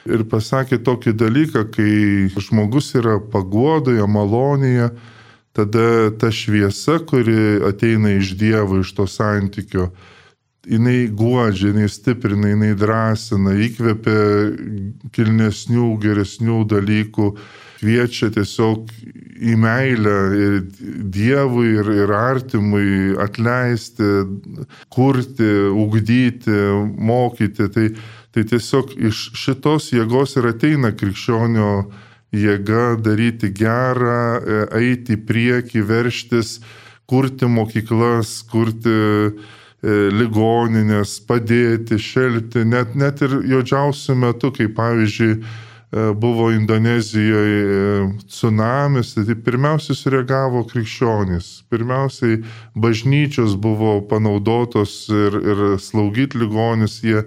Ir 0.09 0.23
pasakė 0.31 0.79
tokį 0.81 1.13
dalyką, 1.19 1.67
kai 1.75 1.93
žmogus 2.41 2.95
yra 2.97 3.19
paguodoje, 3.21 4.01
malonėje, 4.09 4.89
tada 5.53 6.11
ta 6.19 6.31
šviesa, 6.31 6.99
kuri 7.09 7.59
ateina 7.67 8.13
iš 8.17 8.35
Dievo, 8.39 8.79
iš 8.83 8.93
to 8.97 9.07
santykio, 9.09 9.89
jinai 10.69 11.07
guodžia, 11.07 11.71
jinai 11.71 11.89
stiprina, 11.89 12.51
jinai 12.53 12.75
drąsina, 12.77 13.55
įkvepia 13.65 14.19
kilnesnių, 15.15 15.89
geresnių 16.03 16.61
dalykų 16.69 17.31
kviečia 17.79 18.29
tiesiog 18.35 18.91
į 19.39 19.55
meilę 19.59 20.15
ir 20.35 20.57
Dievui, 21.15 21.71
ir, 21.79 21.89
ir 22.03 22.13
artimui 22.13 23.15
atleisti, 23.23 24.09
kurti, 24.91 25.49
ugdyti, 25.71 26.59
mokyti. 26.99 27.69
Tai, 27.73 27.87
tai 28.35 28.45
tiesiog 28.51 28.93
iš 29.09 29.29
šitos 29.39 29.93
jėgos 29.95 30.35
ir 30.37 30.51
ateina 30.51 30.91
krikščionio 30.93 31.71
jėga 32.35 32.97
daryti 33.01 33.51
gerą, 33.55 34.39
e, 34.39 34.59
eiti 34.81 35.17
į 35.17 35.23
priekį, 35.29 35.85
verštis, 35.89 36.59
kurti 37.09 37.49
mokyklas, 37.49 38.39
kurti 38.51 38.97
e, 39.29 39.31
ligoninės, 40.13 41.19
padėti, 41.29 41.97
šelpti, 41.97 42.67
net, 42.67 42.93
net 42.95 43.23
ir 43.25 43.39
juodžiausių 43.55 44.19
metų, 44.27 44.53
kaip 44.59 44.77
pavyzdžiui, 44.77 45.33
E, 45.91 46.13
buvo 46.13 46.51
Indonezijoje 46.51 48.13
tsunamis, 48.27 49.15
tai 49.17 49.33
pirmiausiai 49.33 49.97
sureagavo 49.97 50.61
krikščionys. 50.69 51.63
Pirmiausiai 51.73 52.43
bažnyčios 52.77 53.55
buvo 53.57 53.95
panaudotos 54.11 55.07
ir, 55.09 55.37
ir 55.41 55.63
slaugyti 55.81 56.43
ligonis, 56.43 56.99
jie 57.01 57.23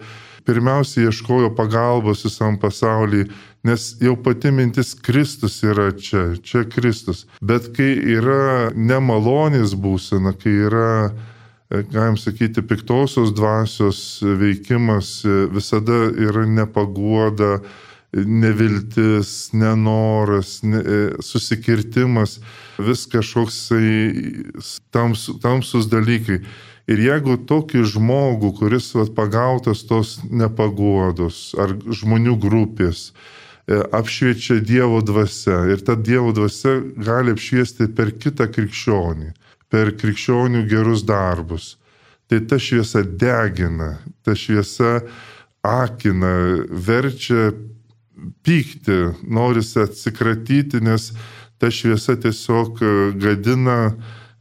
pirmiausiai 0.47 1.09
ieškojo 1.11 1.51
pagalbos 1.59 2.23
visam 2.29 2.55
pasaulyje, 2.63 3.33
nes 3.63 3.97
jau 4.01 4.17
pati 4.23 4.51
mintis 4.51 4.95
Kristus 4.95 5.63
yra 5.63 5.93
čia, 5.95 6.35
čia 6.43 6.65
Kristus. 6.65 7.27
Bet 7.41 7.71
kai 7.77 7.95
yra 8.17 8.73
nemalonės 8.75 9.77
būsena, 9.79 10.35
kai 10.35 10.55
yra 10.67 10.91
e, 11.71 11.85
galim 11.93 12.19
sakyti, 12.19 12.65
piktosios 12.67 13.31
dvasios 13.37 14.23
veikimas 14.23 15.21
visada 15.55 16.09
yra 16.11 16.47
nepaguoda, 16.47 17.61
neviltis, 18.13 19.53
nenoras, 19.55 20.59
ne, 20.67 20.83
e, 20.83 20.99
susikirtimas, 21.23 22.41
vis 22.83 23.07
kažkoksai 23.09 23.93
tams, 24.93 25.29
tamsus 25.41 25.87
dalykai. 25.89 26.43
Ir 26.91 26.99
jeigu 26.99 27.39
tokį 27.47 27.85
žmogų, 27.93 28.51
kuris 28.59 28.91
vat, 28.99 29.15
pagautas 29.15 29.85
tos 29.87 30.17
nepaguodos 30.27 31.53
ar 31.63 31.77
žmonių 31.79 32.35
grupės, 32.43 33.13
e, 33.15 33.42
apšviečia 33.69 34.61
Dievo 34.61 35.01
dvasia 35.07 35.63
ir 35.71 35.85
ta 35.87 35.95
Dievo 35.95 36.33
dvasia 36.35 36.81
gali 36.97 37.35
apšviesti 37.37 37.89
per 37.97 38.15
kitą 38.19 38.49
krikščionį, 38.51 39.33
per 39.71 39.95
krikščionių 39.99 40.67
gerus 40.71 41.05
darbus. 41.07 41.77
Tai 42.27 42.41
ta 42.49 42.59
šviesa 42.59 43.05
degina, 43.05 43.99
ta 44.25 44.35
šviesa 44.35 45.03
akina, 45.63 46.33
verčia 46.71 47.53
pykti, 48.43 48.99
norisi 49.23 49.81
atsikratyti, 49.83 50.81
nes 50.83 51.13
ta 51.59 51.71
šviesa 51.71 52.17
tiesiog 52.19 52.83
e, 52.83 52.93
gadina, 53.23 53.93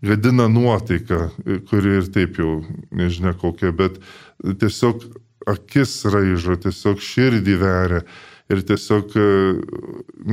gadina 0.01 0.47
nuotaiką, 0.49 1.21
e, 1.45 1.59
kuri 1.69 1.97
ir 1.99 2.09
taip 2.13 2.39
jau 2.41 2.61
nežinia 2.91 3.35
kokia, 3.37 3.71
bet 3.71 3.99
tiesiog 4.41 5.05
akis 5.49 5.99
raižo, 6.09 6.57
tiesiog 6.65 7.01
širdį 7.01 7.57
veria. 7.61 8.01
Ir 8.51 8.61
tiesiog, 8.67 9.13
e, 9.15 9.25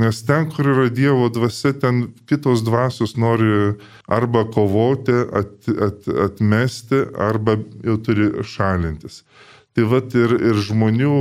nes 0.01 0.19
ten, 0.27 0.49
kur 0.51 0.67
yra 0.73 0.89
Dievo 0.91 1.29
dvasia, 1.31 1.71
ten 1.79 2.09
kitos 2.27 2.65
dvasios 2.67 3.15
nori 3.15 3.77
arba 4.11 4.43
kovoti, 4.51 5.15
at, 5.39 5.69
at, 5.87 6.09
atmesti, 6.27 7.05
arba 7.15 7.55
jau 7.85 7.97
turi 8.03 8.31
šalintis. 8.43 9.23
Tai 9.75 9.87
vad 9.87 10.15
ir, 10.17 10.35
ir 10.51 10.59
žmonių 10.67 11.15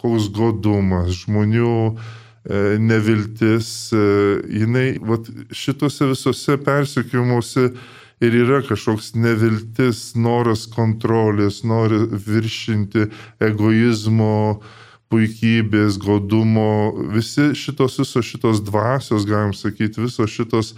koks 0.00 0.28
godumas, 0.36 1.12
žmonių 1.24 1.72
e, 1.90 2.60
neviltis, 2.80 3.90
e, 3.92 4.04
jinai 4.62 4.86
vat, 5.04 5.28
šituose 5.50 6.12
visose 6.12 6.56
persikėjimuose 6.64 7.70
ir 8.20 8.36
yra 8.44 8.60
kažkoks 8.66 9.14
neviltis, 9.16 10.10
noras 10.14 10.66
kontrolės, 10.70 11.62
noras 11.64 12.08
viršinti 12.26 13.08
egoizmo, 13.42 14.60
puikybės, 15.10 15.98
godumo, 16.00 16.94
visi 17.10 17.50
šitos, 17.58 17.98
visos 18.02 18.26
šitos 18.26 18.62
dvasios, 18.66 19.26
galim 19.28 19.52
sakyti, 19.56 20.04
visos 20.04 20.30
šitos 20.30 20.74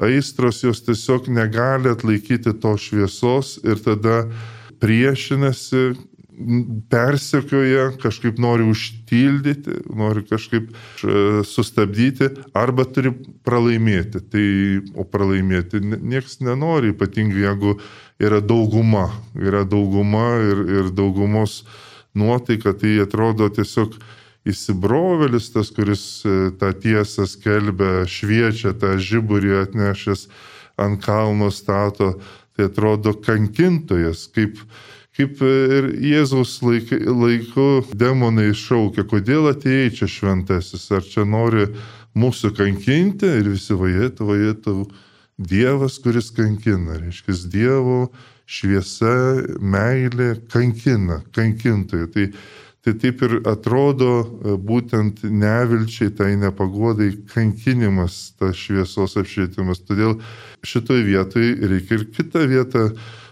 aistros, 0.00 0.62
jos 0.64 0.82
tiesiog 0.84 1.28
negali 1.32 1.92
atlaikyti 1.92 2.54
to 2.60 2.76
šviesos 2.80 3.58
ir 3.64 3.80
tada 3.84 4.22
priešinasi, 4.80 5.90
persekioja, 6.90 7.90
kažkaip 8.00 8.38
nori 8.40 8.64
užtildyti, 8.70 9.74
nori 9.96 10.22
kažkaip 10.28 10.70
e, 10.70 11.16
sustabdyti 11.46 12.30
arba 12.56 12.86
turi 12.88 13.12
pralaimėti. 13.44 14.22
Tai, 14.32 14.46
o 14.96 15.04
pralaimėti 15.04 15.82
niekas 15.84 16.38
nenori, 16.44 16.94
ypatingai 16.94 17.44
jeigu 17.44 17.76
yra 18.20 18.40
dauguma, 18.40 19.10
yra 19.36 19.66
dauguma 19.68 20.26
ir, 20.46 20.64
ir 20.78 20.90
daugumos 20.96 21.60
nuotaika, 22.14 22.74
tai 22.76 22.98
atrodo 23.04 23.48
tiesiog 23.52 23.96
įsibrovelis 24.48 25.50
tas, 25.54 25.70
kuris 25.74 26.04
e, 26.24 26.36
tą 26.60 26.72
tiesą 26.80 27.26
skelbia, 27.28 28.06
šviečia 28.08 28.72
tą 28.80 28.96
žiburį 28.98 29.58
atnešęs 29.66 30.28
ant 30.80 31.02
kalno 31.04 31.50
stato, 31.52 32.14
tai 32.56 32.70
atrodo 32.70 33.14
kankintojas, 33.20 34.28
kaip 34.34 34.62
Kaip 35.20 35.40
ir 35.44 35.88
Jėzaus 36.00 36.54
laik, 36.64 36.92
laiku 36.94 37.82
demonai 37.98 38.54
šaukia, 38.56 39.02
kodėl 39.10 39.50
atėjai 39.50 39.90
čia 39.98 40.06
šventasis, 40.08 40.86
ar 40.96 41.02
čia 41.04 41.26
nori 41.28 41.66
mūsų 42.16 42.54
kankinti? 42.56 43.28
Ir 43.42 43.50
visi 43.52 43.76
vajėtų, 43.76 44.28
vajėtų 44.30 44.74
Dievas, 45.40 45.98
kuris 45.98 46.28
kankina, 46.36 46.98
reiškia 47.00 47.34
Dievo 47.48 48.10
šviesa, 48.50 49.12
meilė 49.56 50.34
kankina, 50.52 51.22
kankintojai. 51.32 52.08
Tai, 52.12 52.26
tai 52.84 52.94
taip 53.00 53.22
ir 53.24 53.36
atrodo 53.48 54.10
būtent 54.60 55.22
nevilčiai, 55.24 56.12
tai 56.16 56.34
nepagodai 56.40 57.14
kankinimas, 57.32 58.34
tas 58.36 58.58
šviesos 58.60 59.16
apšvietimas. 59.20 59.80
Todėl 59.88 60.18
šitoje 60.66 61.06
vietoje 61.08 61.54
reikia 61.72 61.96
ir 62.00 62.04
kitą 62.12 62.44
vietą 62.50 62.90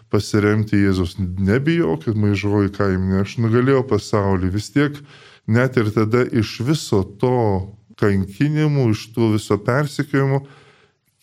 pasiremti 0.08 0.80
Jėzus. 0.80 1.18
Nebijokit, 1.20 2.16
maižoji 2.16 2.72
kaiminė, 2.78 3.26
aš 3.26 3.36
nugalėjau 3.42 3.82
pasaulį. 3.90 4.54
Vis 4.54 4.70
tiek 4.72 4.96
net 5.44 5.76
ir 5.76 5.92
tada 5.92 6.24
iš 6.24 6.60
viso 6.64 7.02
to 7.20 7.34
kankinimų, 8.00 8.94
iš 8.94 9.10
tų 9.12 9.34
viso 9.34 9.60
persikėjimų 9.60 10.40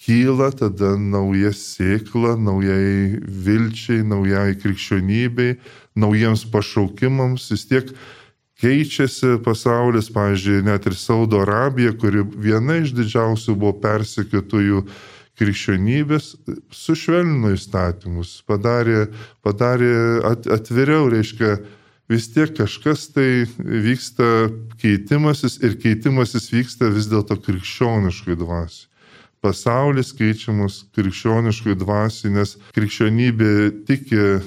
kyla 0.06 0.52
tada 0.54 0.94
nauja 1.02 1.50
sėkla, 1.56 2.36
naujai 2.38 3.18
vilčiai, 3.26 4.04
naujai 4.06 4.54
krikščionybei, 4.62 5.56
naujiems 5.98 6.46
pašaukimams. 6.54 7.50
Vis 7.56 7.66
tiek 7.70 7.90
keičiasi 8.62 9.40
pasaulis, 9.46 10.12
pavyzdžiui, 10.14 10.62
net 10.70 10.86
ir 10.86 10.98
Saudo 11.00 11.42
Arabija, 11.42 11.96
kuri 11.98 12.22
viena 12.38 12.78
iš 12.84 12.94
didžiausių 12.96 13.58
buvo 13.58 13.74
persekiotojų 13.82 14.86
krikščionybės, 15.36 16.36
sušvelnino 16.72 17.52
įstatymus, 17.58 18.38
padarė, 18.48 19.10
padarė 19.44 19.92
at, 20.30 20.46
atviriau, 20.48 21.10
reiškia, 21.12 21.58
vis 22.08 22.30
tiek 22.32 22.54
kažkas 22.56 23.10
tai 23.12 23.44
vyksta 23.60 24.52
keitimasis 24.80 25.58
ir 25.66 25.76
keitimasis 25.82 26.52
vyksta 26.54 26.94
vis 26.94 27.10
dėlto 27.12 27.42
krikščioniškai 27.42 28.38
dvasiai 28.40 28.94
pasaulis 29.46 30.10
keičiamas 30.18 30.82
krikščioniškai 30.98 31.78
dvasiai, 31.78 32.34
nes 32.34 32.56
krikščionybė 32.74 33.54
tiki 33.86 34.18
e, 34.18 34.40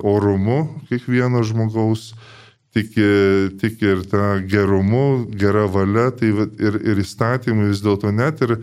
orumu 0.00 0.62
kiekvieno 0.88 1.42
žmogaus, 1.44 2.14
tiki, 2.76 3.08
tiki 3.60 3.92
ir 3.92 4.04
tą 4.08 4.36
gerumu, 4.48 5.26
gera 5.36 5.66
valia, 5.68 6.10
tai 6.16 6.32
ir, 6.32 6.80
ir 6.80 7.02
įstatymai 7.04 7.70
vis 7.72 7.82
dėlto 7.84 8.12
net 8.12 8.40
ir 8.46 8.58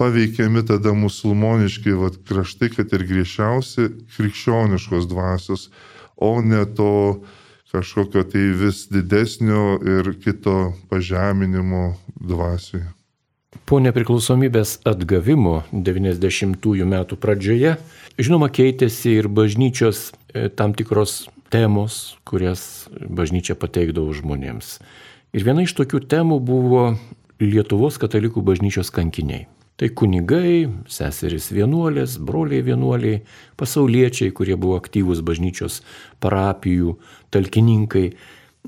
paveikiami 0.00 0.64
tada 0.66 0.94
musulmoniški 0.98 1.94
vat, 1.98 2.18
kraštai, 2.26 2.72
kad 2.74 2.94
ir 2.96 3.06
griežčiausi 3.06 3.90
krikščioniškos 4.16 5.06
dvasios, 5.10 5.68
o 6.16 6.34
ne 6.42 6.64
to 6.78 7.22
kažkokio 7.72 8.24
tai 8.28 8.48
vis 8.58 8.84
didesnio 8.90 9.78
ir 9.80 10.12
kito 10.22 10.74
pažeminimo 10.90 11.92
dvasioje. 12.20 12.90
Po 13.72 13.78
nepriklausomybės 13.80 14.82
atgavimo 14.84 15.62
90-ųjų 15.72 16.84
metų 16.90 17.16
pradžioje, 17.16 17.70
žinoma, 18.20 18.50
keitėsi 18.52 19.14
ir 19.16 19.30
bažnyčios 19.32 20.10
e, 20.12 20.50
tam 20.52 20.74
tikros 20.76 21.22
temos, 21.48 22.18
kurias 22.28 22.66
bažnyčia 23.00 23.56
pateikdavo 23.56 24.12
žmonėms. 24.12 24.74
Ir 25.32 25.48
viena 25.48 25.64
iš 25.64 25.72
tokių 25.80 26.02
temų 26.04 26.36
buvo 26.44 26.84
Lietuvos 27.40 27.96
katalikų 27.96 28.44
bažnyčios 28.44 28.92
kankiniai. 28.92 29.46
Tai 29.80 29.88
kunigai, 29.96 30.68
seserys 30.92 31.48
vienuolės, 31.56 32.20
broliai 32.20 32.60
vienuoliai, 32.68 33.24
pasauliečiai, 33.56 34.36
kurie 34.36 34.60
buvo 34.60 34.76
aktyvūs 34.84 35.24
bažnyčios 35.24 35.80
parapijų, 36.20 36.98
talkininkai. 37.32 38.10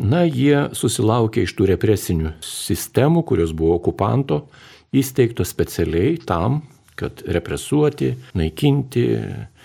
Na, 0.01 0.25
jie 0.25 0.71
susilaukė 0.73 1.45
iš 1.45 1.59
tų 1.61 1.75
represinių 1.77 2.38
sistemų, 2.40 3.29
kurios 3.29 3.53
buvo 3.53 3.77
okupanto 3.77 4.47
įsteigtos 4.95 5.51
specialiai 5.53 6.19
tam, 6.27 6.63
kad 6.99 7.25
represuoti, 7.27 8.13
naikinti 8.39 9.05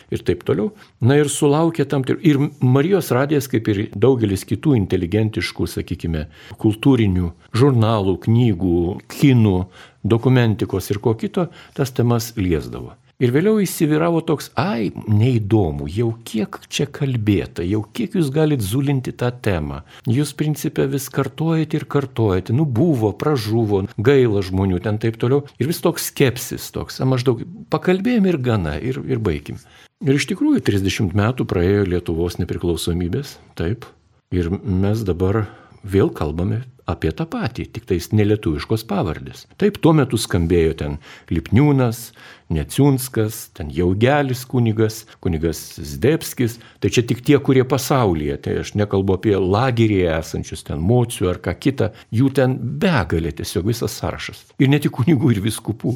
ir 0.10 0.24
taip 0.26 0.44
toliau. 0.48 0.72
Na 1.06 1.20
ir 1.20 1.30
sulaukė 1.32 1.86
tam 1.90 2.06
ir, 2.10 2.18
ir 2.26 2.40
Marijos 2.66 3.12
radijas, 3.16 3.50
kaip 3.52 3.70
ir 3.70 3.84
daugelis 3.94 4.46
kitų 4.50 4.76
inteligentiškų, 4.80 5.70
sakykime, 5.70 6.26
kultūrinių 6.62 7.34
žurnalų, 7.54 8.18
knygų, 8.26 8.80
kinų, 9.14 9.60
dokumentikos 10.04 10.90
ir 10.94 11.02
ko 11.04 11.14
kito, 11.20 11.50
tas 11.78 11.94
temas 11.94 12.34
liesdavo. 12.40 12.96
Ir 13.20 13.34
vėliau 13.36 13.58
įsivyravo 13.60 14.22
toks, 14.24 14.46
ai, 14.56 14.94
neįdomu, 14.96 15.90
jau 15.92 16.14
kiek 16.24 16.56
čia 16.72 16.86
kalbėta, 16.88 17.66
jau 17.68 17.82
kiek 17.84 18.14
jūs 18.16 18.30
galite 18.32 18.64
zulinti 18.64 19.12
tą 19.12 19.34
temą. 19.44 19.82
Jūs 20.08 20.32
principė 20.40 20.86
vis 20.88 21.10
kartuojate 21.12 21.82
ir 21.82 21.86
kartuojate, 21.92 22.56
nu 22.56 22.64
buvo, 22.64 23.12
pražuvo, 23.12 23.82
gaila 24.00 24.40
žmonių 24.48 24.80
ten 24.86 25.02
taip 25.04 25.20
toliau. 25.20 25.44
Ir 25.60 25.68
vis 25.68 25.84
toks 25.84 26.08
skepsis 26.14 26.70
toks, 26.72 27.02
maždaug 27.04 27.44
pakalbėjom 27.76 28.32
ir 28.32 28.40
gana, 28.40 28.78
ir, 28.80 29.02
ir 29.04 29.20
baigim. 29.20 29.60
Ir 30.00 30.16
iš 30.16 30.30
tikrųjų 30.32 30.64
30 30.72 31.12
metų 31.20 31.44
praėjo 31.44 31.90
Lietuvos 31.92 32.40
nepriklausomybės, 32.40 33.36
taip. 33.60 33.84
Ir 34.32 34.48
mes 34.64 35.04
dabar 35.04 35.44
vėl 35.84 36.08
kalbame 36.16 36.64
apie 36.90 37.12
tą 37.16 37.28
patį, 37.30 37.68
tik 37.76 37.88
tais 37.90 38.10
nelietuviškos 38.16 38.86
pavardės. 38.90 39.46
Taip, 39.62 39.80
tuo 39.84 39.94
metu 39.98 40.20
skambėjo 40.20 40.76
ten 40.82 41.00
Lipniūnas, 41.32 42.10
Neciunskas, 42.50 43.52
ten 43.54 43.70
Jaugelis 43.70 44.42
kunigas, 44.50 45.04
kunigas 45.22 45.60
Zdebskis, 45.86 46.58
tai 46.82 46.90
čia 46.90 47.04
tik 47.06 47.22
tie, 47.26 47.38
kurie 47.38 47.62
pasaulyje, 47.62 48.40
tai 48.42 48.56
aš 48.64 48.74
nekalbu 48.80 49.20
apie 49.20 49.36
lagerėje 49.38 50.10
esančius 50.16 50.66
ten 50.66 50.82
mocių 50.82 51.30
ar 51.30 51.42
ką 51.46 51.54
kitą, 51.62 51.92
jų 52.10 52.32
ten 52.40 52.58
begalė 52.82 53.36
tiesiog 53.38 53.70
visas 53.70 54.00
sąrašas. 54.02 54.48
Ir 54.58 54.74
ne 54.74 54.82
tik 54.82 54.98
kunigų 54.98 55.36
ir 55.36 55.44
viskupų. 55.46 55.94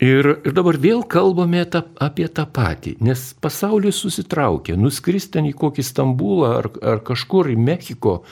Ir, 0.00 0.24
ir 0.48 0.54
dabar 0.56 0.78
vėl 0.80 1.02
kalbame 1.04 1.60
ta, 1.68 1.82
apie 2.00 2.24
tą 2.32 2.46
patį, 2.48 2.94
nes 3.04 3.34
pasaulis 3.44 3.98
susitraukė, 4.00 4.72
nuskristi 4.80 5.34
ten 5.34 5.50
į 5.50 5.52
kokį 5.60 5.84
Stambulą 5.84 6.52
ar, 6.62 6.68
ar 6.80 7.02
kažkur 7.04 7.50
į 7.52 7.58
Mekiko 7.60 8.22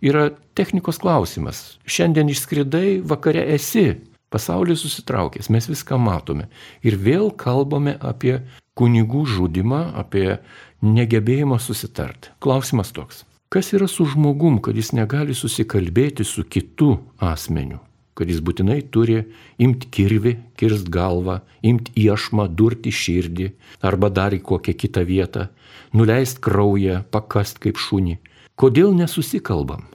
yra 0.00 0.30
technikos 0.56 0.96
klausimas. 1.02 1.76
Šiandien 1.84 2.32
išskridai, 2.32 3.02
vakare 3.04 3.42
esi, 3.52 3.98
pasaulis 4.32 4.80
susitraukęs, 4.86 5.50
mes 5.52 5.68
viską 5.68 5.98
matome. 6.00 6.48
Ir 6.80 6.96
vėl 6.96 7.28
kalbame 7.36 7.98
apie 8.00 8.38
kunigų 8.78 9.26
žudimą, 9.28 9.82
apie 10.00 10.38
negebėjimą 10.80 11.58
susitarti. 11.60 12.32
Klausimas 12.40 12.94
toks. 12.96 13.26
Kas 13.52 13.74
yra 13.76 13.88
su 13.88 14.08
žmogum, 14.08 14.62
kad 14.64 14.76
jis 14.76 14.94
negali 14.96 15.36
susikalbėti 15.36 16.24
su 16.24 16.44
kitu 16.48 16.94
asmeniu? 17.20 17.82
Kad 18.18 18.30
jis 18.30 18.40
būtinai 18.44 18.80
turi 18.94 19.20
imti 19.62 19.90
kirvi, 19.94 20.34
kirst 20.58 20.90
galvą, 20.94 21.38
imti 21.62 21.94
iešmą, 22.02 22.48
durti 22.58 22.90
širdį 22.90 23.52
arba 23.86 24.10
dar 24.10 24.34
į 24.34 24.42
kokią 24.48 24.74
kitą 24.82 25.04
vietą, 25.06 25.46
nuleist 25.94 26.42
kraują, 26.42 27.04
pakast 27.14 27.62
kaip 27.62 27.78
šunį. 27.78 28.18
Kodėl 28.58 28.90
nesusikalbam? 28.98 29.86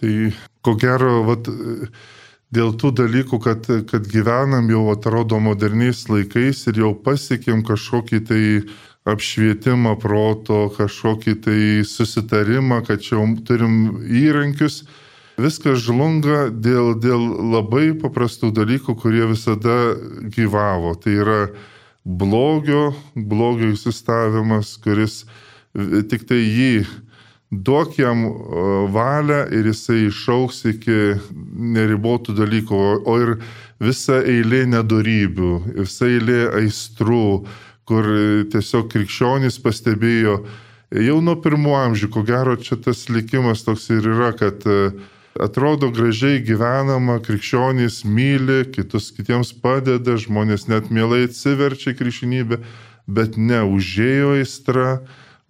Tai 0.00 0.12
ko 0.64 0.74
gero, 0.80 1.18
vat, 1.28 1.50
dėl 2.56 2.72
tų 2.80 2.94
dalykų, 3.02 3.40
kad, 3.44 3.68
kad 3.90 4.06
gyvenam 4.08 4.70
jau 4.72 4.86
atrodo 4.94 5.36
moderniais 5.44 6.06
laikais 6.08 6.64
ir 6.72 6.80
jau 6.80 6.94
pasiekėm 6.96 7.60
kažkokį 7.68 8.20
tai 8.30 8.44
apšvietimą 9.08 9.94
proto, 10.00 10.68
kažkokį 10.76 11.36
tai 11.44 11.60
susitarimą, 11.88 12.80
kad 12.88 13.04
čia 13.04 13.20
turim 13.44 14.00
įrankius, 14.08 14.82
viskas 15.40 15.82
žlunga 15.84 16.48
dėl, 16.52 16.94
dėl 17.00 17.26
labai 17.52 17.90
paprastų 17.98 18.52
dalykų, 18.56 18.96
kurie 19.00 19.26
visada 19.30 19.94
gyvavo. 20.34 20.94
Tai 21.00 21.14
yra 21.24 21.40
blogio, 22.04 22.90
blogio 23.14 23.72
įsistavimas, 23.74 24.76
kuris 24.84 25.24
tik 26.10 26.26
tai 26.28 26.40
jį 26.40 26.74
duok 27.50 27.98
jam 27.98 28.22
valią 28.94 29.42
ir 29.54 29.70
jisai 29.72 30.06
išauks 30.06 30.64
iki 30.70 30.98
neribotų 31.74 32.36
dalykų, 32.38 32.80
o 33.06 33.16
ir 33.18 33.36
visa 33.82 34.20
eilė 34.22 34.64
nedarybių, 34.70 35.52
visa 35.82 36.06
eilė 36.06 36.42
aistrų, 36.62 37.46
kur 37.90 38.06
tiesiog 38.52 38.90
krikščionys 38.92 39.58
pastebėjo 39.62 40.36
jau 40.94 41.16
nuo 41.22 41.36
pirmų 41.42 41.74
amžių, 41.84 42.10
ko 42.14 42.22
gero 42.26 42.54
čia 42.58 42.78
tas 42.82 43.08
likimas 43.10 43.64
toks 43.66 43.88
ir 43.94 44.06
yra, 44.12 44.30
kad 44.38 44.62
uh, 44.66 44.94
atrodo 45.38 45.90
gražiai 45.94 46.40
gyvenama, 46.42 47.20
krikščionys 47.22 48.02
myli, 48.04 48.64
kitus 48.74 49.10
kitiems 49.14 49.52
padeda, 49.62 50.16
žmonės 50.18 50.66
net 50.70 50.90
mielai 50.90 51.26
atsiverčia 51.28 51.94
krikščionybę, 51.98 52.60
bet 53.10 53.38
ne 53.38 53.62
užėjo 53.66 54.36
aistra, 54.40 55.00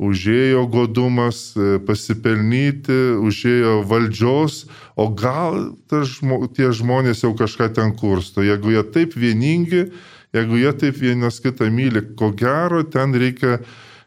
užėjo 0.00 0.64
godumas 0.72 1.50
e, 1.56 1.76
pasipelnyti, 1.84 3.20
užėjo 3.20 3.80
valdžios, 3.88 4.62
o 4.96 5.10
gal 5.12 5.74
žmo, 5.90 6.46
tie 6.56 6.70
žmonės 6.72 7.24
jau 7.26 7.34
kažką 7.36 7.68
ten 7.76 7.92
kursto. 7.96 8.44
Jeigu 8.44 8.72
jie 8.72 8.84
taip 8.96 9.16
vieningi, 9.16 9.90
jeigu 10.36 10.60
jie 10.62 10.72
taip 10.80 10.96
vienas 11.00 11.40
kitą 11.44 11.68
myli, 11.72 12.04
ko 12.16 12.32
gero 12.32 12.80
ten 12.88 13.12
reikia 13.12 13.60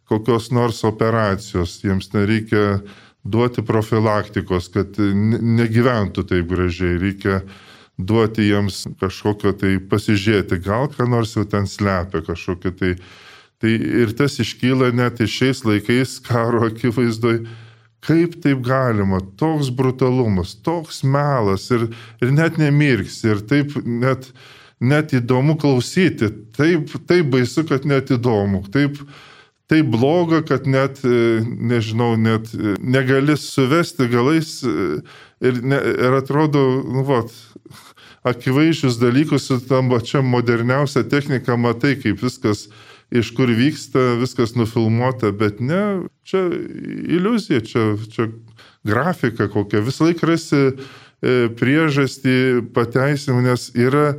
kokios 0.09 0.49
nors 0.53 0.81
operacijos, 0.85 1.77
jiems 1.85 2.09
nereikia 2.13 2.81
duoti 3.23 3.63
profilaktikos, 3.65 4.69
kad 4.73 4.97
negyventų 4.99 6.25
taip 6.27 6.49
gražiai. 6.51 6.99
Reikia 7.01 7.41
duoti 7.97 8.49
jiems 8.49 8.83
kažkokio 9.01 9.53
tai 9.59 9.77
pasižiūrėti, 9.89 10.59
gal 10.65 10.89
ką 10.91 11.07
nors 11.09 11.35
jau 11.37 11.45
ten 11.47 11.69
slepia 11.69 12.23
kažkokio 12.25 12.73
tai. 12.79 12.95
Tai 13.63 13.71
ir 13.71 14.09
tas 14.11 14.33
iškyla 14.43 14.89
net 14.91 15.21
iš 15.23 15.37
šiais 15.39 15.61
laikais 15.63 16.17
karo 16.25 16.65
akivaizdoj. 16.67 17.45
Kaip 18.03 18.33
taip 18.43 18.59
galima, 18.59 19.21
toks 19.39 19.69
brutalumas, 19.71 20.57
toks 20.59 20.99
melas 21.07 21.69
ir, 21.71 21.85
ir 22.19 22.33
net 22.35 22.57
nemirks, 22.59 23.21
ir 23.23 23.39
taip 23.47 23.77
net, 23.87 24.27
net 24.83 25.13
įdomu 25.15 25.55
klausyti, 25.55 26.27
taip, 26.57 26.91
taip 27.07 27.29
baisu, 27.31 27.63
kad 27.69 27.87
net 27.87 28.11
įdomu, 28.11 28.65
taip, 28.73 28.99
taip 29.73 29.89
bloga, 29.89 30.41
kad 30.45 30.67
net, 30.69 31.01
e, 31.05 31.41
nežinau, 31.43 32.13
net 32.19 32.51
e, 32.53 32.75
negali 32.79 33.37
suvesti 33.39 34.07
galais 34.11 34.59
e, 34.63 34.99
ir, 35.41 35.61
ne, 35.65 35.79
ir 36.05 36.17
atrodo, 36.19 36.61
nu, 36.85 37.01
vat, 37.07 37.33
akivaizdžius 38.27 38.99
dalykus 39.01 39.49
su 39.49 39.57
tam 39.67 39.89
pačiam 39.91 40.29
moderniausia 40.29 41.03
technika, 41.09 41.57
matai, 41.57 41.95
kaip 41.99 42.21
viskas 42.21 42.67
iš 43.13 43.31
kur 43.37 43.49
vyksta, 43.49 44.13
viskas 44.21 44.53
nufilmuota, 44.57 45.33
bet 45.37 45.59
ne, 45.61 45.81
čia 46.25 46.45
iliuzija, 47.17 47.65
čia, 47.65 47.89
čia 48.13 48.29
grafika 48.85 49.49
kokia. 49.51 49.83
Visą 49.85 50.07
laiką 50.07 50.29
rasi 50.29 50.61
priežastį 51.59 52.37
pateisimą, 52.75 53.43
nes 53.45 53.69
yra 53.79 54.15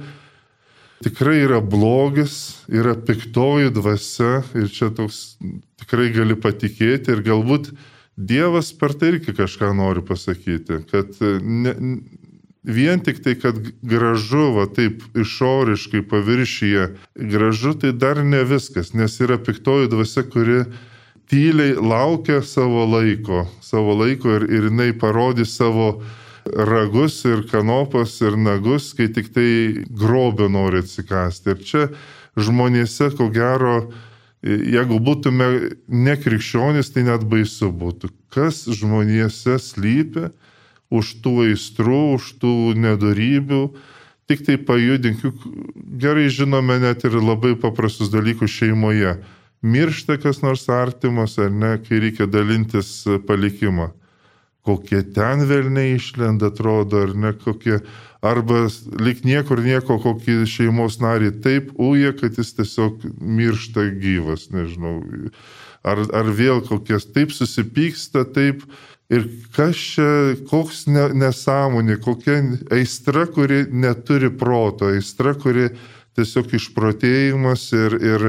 tikrai 1.02 1.40
yra 1.44 1.60
blogis, 1.60 2.60
yra 2.68 2.94
piktoji 2.94 3.72
dvasia 3.74 4.44
ir 4.54 4.70
čia 4.72 4.92
toks 4.94 5.36
tikrai 5.82 6.12
gali 6.14 6.38
patikėti 6.38 7.16
ir 7.16 7.24
galbūt 7.26 7.72
Dievas 8.14 8.68
per 8.78 8.92
tai 8.94 9.08
irgi 9.10 9.32
kažką 9.34 9.72
nori 9.74 9.98
pasakyti, 10.06 10.84
kad 10.86 11.16
ne, 11.42 11.72
vien 12.62 13.00
tik 13.02 13.18
tai, 13.24 13.34
kad 13.34 13.58
gražu, 13.82 14.52
va 14.54 14.68
taip 14.70 15.02
išoriškai 15.18 16.04
paviršyje, 16.08 16.84
gražu 17.32 17.74
tai 17.74 17.90
dar 17.92 18.22
ne 18.24 18.44
viskas, 18.46 18.92
nes 18.94 19.18
yra 19.20 19.38
piktoji 19.42 19.90
dvasia, 19.90 20.24
kuri 20.30 20.62
tyliai 21.30 21.74
laukia 21.74 22.40
savo 22.42 22.86
laiko, 22.86 23.44
savo 23.60 23.96
laiko 23.98 24.38
ir, 24.38 24.46
ir 24.46 24.70
jinai 24.70 24.92
parodys 24.94 25.56
savo 25.58 26.04
ragus 26.52 27.24
ir 27.24 27.46
kanopas 27.48 28.20
ir 28.20 28.36
nagus, 28.36 28.92
kai 28.94 29.08
tik 29.12 29.32
tai 29.34 29.84
grobio 29.88 30.48
nori 30.48 30.82
atsikasti. 30.84 31.54
Ir 31.54 31.62
čia 31.64 31.84
žmonėse, 32.36 33.10
ko 33.16 33.30
gero, 33.32 33.92
jeigu 34.44 35.00
būtume 35.00 35.48
nekrikščionys, 35.88 36.92
tai 36.92 37.06
net 37.08 37.24
baisu 37.28 37.70
būtų. 37.72 38.12
Kas 38.34 38.64
žmonėse 38.68 39.56
slypi 39.62 40.28
už 40.94 41.16
tų 41.24 41.34
aistrų, 41.48 42.02
už 42.18 42.30
tų 42.42 42.54
nedarybių, 42.76 43.62
tik 44.28 44.44
tai 44.44 44.58
pajudink, 44.60 45.24
juk 45.24 45.48
gerai 46.00 46.28
žinome 46.28 46.78
net 46.82 47.04
ir 47.08 47.16
labai 47.20 47.54
paprastus 47.60 48.12
dalykus 48.12 48.52
šeimoje. 48.52 49.18
Miršta 49.64 50.18
kas 50.20 50.42
nors 50.44 50.68
artimas 50.68 51.38
ar 51.40 51.48
ne, 51.48 51.78
kai 51.80 52.02
reikia 52.04 52.28
dalintis 52.28 52.98
palikimą 53.24 53.94
kokie 54.64 55.02
ten 55.14 55.44
velniai 55.48 55.98
išlenda, 55.98 56.48
atrodo, 56.52 57.04
ar 57.04 57.12
ne 57.16 57.32
kokie, 57.36 57.80
arba 58.24 58.64
lik 59.00 59.24
niekur 59.28 59.60
nieko, 59.64 59.98
kokį 60.00 60.40
šeimos 60.48 60.98
narį 61.04 61.34
taip 61.44 61.70
uja, 61.76 62.14
kad 62.16 62.38
jis 62.40 62.54
tiesiog 62.56 63.04
miršta 63.20 63.90
gyvas, 64.00 64.48
nežinau. 64.54 65.02
Ar, 65.84 66.00
ar 66.16 66.32
vėl 66.32 66.64
kokias 66.64 67.04
taip 67.12 67.34
susipyksta, 67.36 68.24
taip. 68.32 68.64
Ir 69.12 69.26
kas 69.52 69.76
čia, 69.76 70.06
koks 70.48 70.86
ne, 70.88 71.10
nesąmonė, 71.20 71.98
kokia 72.00 72.38
aistra, 72.72 73.26
kuri 73.28 73.66
neturi 73.68 74.30
proto, 74.32 74.88
aistra, 74.88 75.34
kuri 75.36 75.68
tiesiog 76.16 76.54
išprotėjimas 76.56 77.66
ir, 77.76 77.98
ir, 78.00 78.24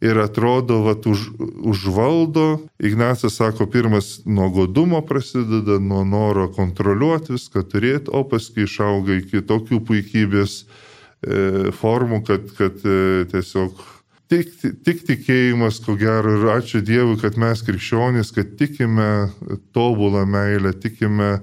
ir 0.00 0.18
atrodo, 0.18 0.82
vat, 0.86 1.06
už, 1.06 1.28
užvaldo. 1.66 2.60
Ignacas 2.78 3.38
sako, 3.40 3.66
pirmas 3.66 4.20
nuo 4.24 4.48
godumo 4.50 5.02
prasideda, 5.06 5.78
nuo 5.82 6.04
noro 6.04 6.48
kontroliuoti 6.54 7.34
viską, 7.34 7.64
turėti, 7.72 8.12
o 8.14 8.22
paskui 8.28 8.66
išauga 8.68 9.18
iki 9.18 9.42
tokių 9.42 9.82
puikybės 9.88 10.62
e, 10.62 11.70
formų, 11.74 12.22
kad, 12.28 12.50
kad 12.58 12.82
e, 12.86 13.26
tiesiog 13.32 13.82
tik, 14.30 14.52
tik 14.86 15.02
tikėjimas, 15.08 15.80
ko 15.84 15.96
gero, 15.98 16.36
ir 16.38 16.50
ačiū 16.58 16.82
Dievui, 16.84 17.18
kad 17.20 17.38
mes 17.40 17.64
krikščionys, 17.66 18.32
kad 18.36 18.54
tikime 18.60 19.32
tobulą 19.74 20.24
meilę, 20.28 20.74
tikime 20.78 21.38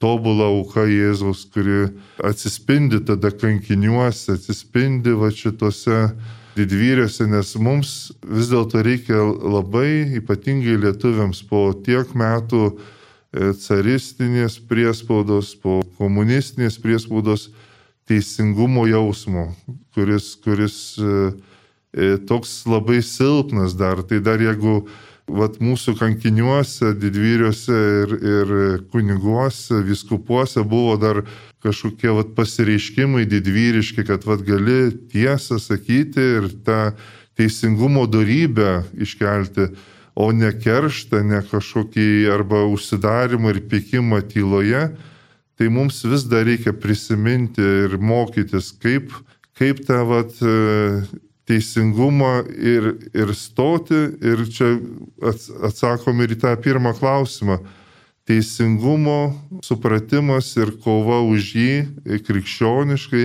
tobulą 0.00 0.48
auką 0.54 0.86
Jėzaus, 0.88 1.44
kuri 1.52 1.90
atsispindi 2.24 3.02
tada 3.04 3.32
kankiniuose, 3.34 4.38
atsispindi 4.38 5.12
va 5.18 5.32
šituose 5.34 6.04
didvyrėse, 6.58 7.26
nes 7.30 7.54
mums 7.62 7.92
vis 8.26 8.50
dėlto 8.50 8.82
reikia 8.84 9.18
labai, 9.22 10.18
ypatingai 10.18 10.78
lietuviams, 10.82 11.42
po 11.46 11.70
tiek 11.86 12.10
metų 12.18 12.62
e, 12.68 13.52
caristinės 13.62 14.58
priespaudos, 14.68 15.54
po 15.62 15.80
komunistinės 15.98 16.78
priespaudos 16.82 17.48
teisingumo 18.08 18.86
jausmo, 18.88 19.50
kuris, 19.94 20.32
kuris 20.44 20.78
e, 20.98 21.12
e, 21.92 22.10
toks 22.28 22.62
labai 22.68 23.02
silpnas 23.04 23.76
dar. 23.78 24.02
Tai 24.02 24.22
dar 24.24 24.42
jeigu 24.42 24.82
vat, 25.28 25.58
mūsų 25.62 25.94
kankiniuose, 25.98 26.94
didvyriuose 26.98 27.76
ir, 28.02 28.14
ir 28.32 28.52
kuniguose, 28.92 29.82
viskupuose 29.86 30.64
buvo 30.66 30.96
dar 31.00 31.22
kažkokie 31.64 32.10
vat, 32.16 32.32
pasireiškimai 32.38 33.26
didvyriški, 33.28 34.06
kad 34.08 34.26
vat, 34.28 34.42
gali 34.46 34.90
tiesą 35.12 35.60
sakyti 35.62 36.24
ir 36.38 36.50
tą 36.66 36.80
teisingumo 37.38 38.06
darybę 38.10 38.82
iškelti, 38.98 39.68
o 40.18 40.32
ne 40.34 40.50
kerštą, 40.50 41.22
ne 41.22 41.44
kažkokį 41.46 42.08
arba 42.34 42.64
užsidarimą 42.66 43.52
ir 43.54 43.60
pykimą 43.70 44.24
tyloje, 44.32 44.88
tai 45.58 45.68
mums 45.70 46.00
vis 46.06 46.24
dar 46.26 46.46
reikia 46.48 46.74
prisiminti 46.74 47.62
ir 47.62 47.94
mokytis, 48.02 48.72
kaip, 48.82 49.14
kaip 49.58 49.84
tą 49.86 50.02
vat, 50.08 50.34
teisingumą 51.48 52.44
ir, 52.52 52.92
ir 53.16 53.34
stoti. 53.34 54.04
Ir 54.20 54.44
čia 54.52 54.74
atsakom 55.64 56.20
ir 56.22 56.36
į 56.36 56.40
tą 56.44 56.54
pirmą 56.62 56.94
klausimą 56.98 57.58
teisingumo 58.28 59.32
supratimas 59.64 60.50
ir 60.60 60.74
kova 60.84 61.22
už 61.24 61.52
jį 61.56 61.72
krikščioniškai 62.26 63.22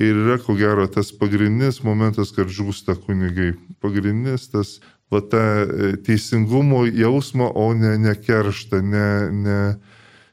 ir 0.00 0.20
yra 0.22 0.38
ko 0.40 0.56
gero 0.56 0.86
tas 0.92 1.12
pagrindinis 1.12 1.82
momentas, 1.84 2.32
kad 2.32 2.48
žūsta 2.52 2.96
kunigai. 3.04 3.52
Pagrindinis 3.84 4.48
tas 4.52 4.78
va 5.12 5.20
ta 5.20 5.42
e, 5.62 5.92
teisingumo 6.04 6.86
jausmo, 6.88 7.50
o 7.52 7.68
ne, 7.76 7.96
ne 8.00 8.16
kerštą, 8.16 8.80
ne, 8.80 9.08
ne, 9.44 9.60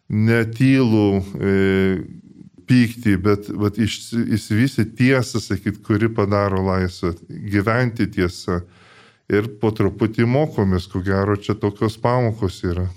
ne 0.09 0.39
tylų 0.55 1.07
e, 1.19 1.53
pyktį, 2.73 3.17
bet, 3.21 3.49
bet 3.59 3.77
įsivysi 3.77 4.87
tiesą, 4.97 5.41
sakyt, 5.43 5.81
kuri 5.85 6.09
padaro 6.09 6.63
laisvę, 6.65 7.13
gyventi 7.29 8.09
tiesą. 8.09 8.63
Ir 9.31 9.47
po 9.61 9.71
truputį 9.71 10.25
mokomės, 10.27 10.89
ko 10.91 10.99
gero 11.05 11.37
čia 11.39 11.55
tokios 11.55 11.95
pamokos 12.01 12.59
yra. 12.67 12.89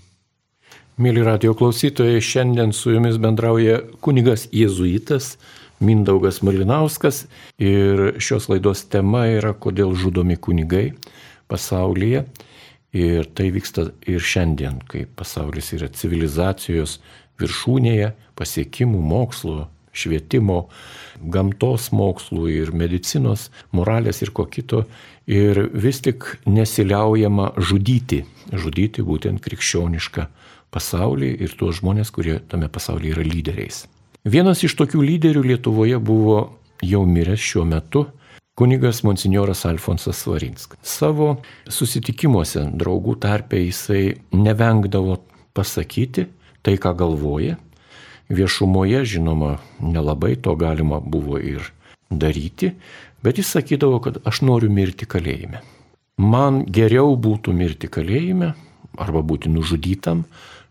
Mėly 0.97 1.23
radio 1.23 1.53
klausytojai, 1.55 2.23
šiandien 2.25 2.73
su 2.75 2.95
jumis 2.95 3.19
bendrauja 3.21 3.83
kunigas 4.05 4.47
Jėzuitas 4.49 5.37
Mindaugas 5.85 6.41
Malinauskas 6.41 7.27
ir 7.61 8.17
šios 8.17 8.49
laidos 8.49 8.87
tema 8.89 9.27
yra, 9.29 9.53
kodėl 9.53 9.93
žudomi 9.93 10.39
kunigai 10.41 10.87
pasaulyje. 11.53 12.25
Ir 12.97 13.29
tai 13.37 13.51
vyksta 13.53 13.91
ir 14.09 14.25
šiandien, 14.25 14.81
kai 14.89 15.05
pasaulis 15.05 15.69
yra 15.77 15.91
civilizacijos 15.93 16.97
viršūnėje, 17.41 18.13
pasiekimų 18.37 19.01
mokslo, 19.01 19.67
švietimo, 19.97 20.67
gamtos 21.33 21.91
mokslų 21.97 22.49
ir 22.53 22.73
medicinos, 22.77 23.49
moralės 23.73 24.23
ir 24.25 24.33
ko 24.37 24.47
kito. 24.51 24.85
Ir 25.27 25.59
vis 25.75 25.99
tik 26.05 26.29
nesiliaujama 26.47 27.55
žudyti, 27.59 28.23
žudyti 28.53 29.03
būtent 29.03 29.43
krikščionišką 29.43 30.29
pasaulį 30.71 31.33
ir 31.43 31.55
tuos 31.59 31.81
žmonės, 31.81 32.13
kurie 32.15 32.39
tame 32.51 32.69
pasaulyje 32.71 33.17
yra 33.17 33.25
lyderiais. 33.27 33.87
Vienas 34.27 34.63
iš 34.67 34.75
tokių 34.79 35.03
lyderių 35.07 35.43
Lietuvoje 35.47 35.99
buvo 36.03 36.39
jau 36.83 37.03
miręs 37.07 37.43
šiuo 37.43 37.65
metu 37.67 38.05
kunigas 38.57 39.03
monsinjoras 39.07 39.65
Alfonsas 39.69 40.23
Svarinskas. 40.25 40.81
Savo 40.83 41.37
susitikimuose 41.69 42.65
draugų 42.73 43.19
tarpe 43.23 43.61
jisai 43.61 44.17
nevengdavo 44.33 45.19
pasakyti 45.57 46.27
tai, 46.67 46.77
ką 46.83 46.97
galvoja. 46.99 47.57
Viešumoje, 48.27 49.05
žinoma, 49.07 49.57
nelabai 49.79 50.35
to 50.35 50.57
galima 50.59 50.99
buvo 50.99 51.39
ir 51.39 51.71
daryti, 52.11 52.73
bet 53.23 53.39
jis 53.39 53.53
sakydavo, 53.55 54.01
kad 54.03 54.19
aš 54.27 54.43
noriu 54.43 54.71
mirti 54.71 55.07
kalėjime. 55.07 55.63
Man 56.19 56.65
geriau 56.67 57.15
būtų 57.15 57.55
mirti 57.55 57.91
kalėjime 57.93 58.55
arba 58.99 59.23
būti 59.23 59.51
nužudytam, 59.53 60.25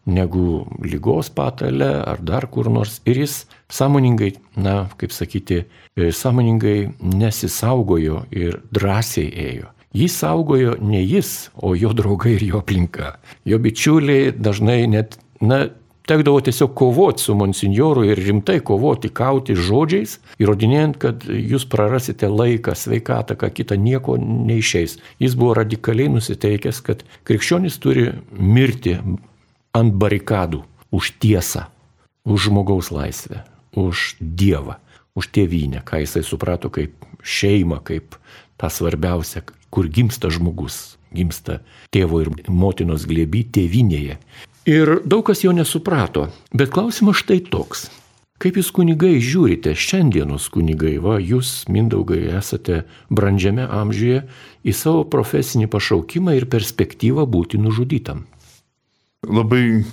negu 0.05 0.65
lygos 0.81 1.29
patale 1.33 1.87
ar 2.01 2.19
dar 2.21 2.47
kur 2.51 2.69
nors. 2.69 2.99
Ir 3.05 3.21
jis 3.23 3.45
sąmoningai, 3.71 4.33
na, 4.57 4.89
kaip 4.97 5.13
sakyti, 5.13 5.63
e, 5.95 6.11
sąmoningai 6.11 6.91
nesisaugojo 6.99 8.25
ir 8.31 8.59
drąsiai 8.73 9.31
ėjo. 9.45 9.71
Jį 9.95 10.09
saugojo 10.11 10.75
ne 10.83 10.99
jis, 10.99 11.49
o 11.55 11.71
jo 11.75 11.93
draugai 11.95 12.35
ir 12.35 12.43
jo 12.49 12.59
aplinka. 12.59 13.15
Jo 13.47 13.61
bičiuliai 13.63 14.33
dažnai 14.35 14.83
net, 14.91 15.15
na, 15.39 15.69
tekdavo 16.09 16.41
tiesiog 16.41 16.73
kovoti 16.77 17.23
su 17.23 17.35
monsinjoru 17.35 18.05
ir 18.05 18.19
rimtai 18.27 18.59
kovoti, 18.65 19.09
kauti 19.09 19.55
žodžiais, 19.57 20.19
įrodinėjant, 20.41 20.99
kad 21.01 21.25
jūs 21.25 21.67
prarasite 21.69 22.29
laiką, 22.31 22.75
sveikatą, 22.77 23.37
ką 23.39 23.51
kitą 23.55 23.77
nieko 23.79 24.17
neišeis. 24.21 24.97
Jis 25.19 25.37
buvo 25.39 25.55
radikaliai 25.61 26.11
nusiteikęs, 26.13 26.81
kad 26.85 27.03
krikščionis 27.27 27.79
turi 27.81 28.11
mirti 28.31 28.97
ant 29.75 29.97
barikadų 29.99 30.63
už 30.95 31.15
tiesą, 31.19 31.67
už 32.25 32.49
žmogaus 32.49 32.91
laisvę, 32.93 33.43
už 33.75 34.15
Dievą, 34.19 34.79
už 35.15 35.31
tėvynę, 35.35 35.83
ką 35.85 36.03
jisai 36.03 36.23
suprato 36.23 36.71
kaip 36.73 36.95
šeimą, 37.25 37.81
kaip 37.83 38.17
tą 38.59 38.69
svarbiausią, 38.71 39.43
kur 39.73 39.89
gimsta 39.91 40.29
žmogus, 40.31 40.97
gimsta 41.15 41.59
tėvo 41.91 42.21
ir 42.23 42.31
motinos 42.47 43.07
glėby 43.09 43.43
tėvinėje. 43.55 44.19
Ir 44.65 44.99
daug 45.05 45.21
kas 45.27 45.43
jo 45.43 45.51
nesuprato, 45.53 46.25
bet 46.49 46.71
klausimas 46.73 47.19
štai 47.21 47.37
toks. 47.53 47.85
Kaip 48.41 48.57
jūs 48.57 48.71
kunigai 48.73 49.19
žiūrite, 49.21 49.75
šiandienos 49.77 50.47
kunigai, 50.51 50.95
va, 50.99 51.19
jūs, 51.21 51.67
mindaugai, 51.71 52.23
esate 52.35 52.81
brandžiame 53.13 53.63
amžiuje 53.63 54.23
į 54.65 54.73
savo 54.75 55.03
profesinį 55.07 55.69
pašaukimą 55.69 56.33
ir 56.35 56.47
perspektyvą 56.49 57.27
būti 57.29 57.61
nužudytam? 57.61 58.25
Labai 59.29 59.85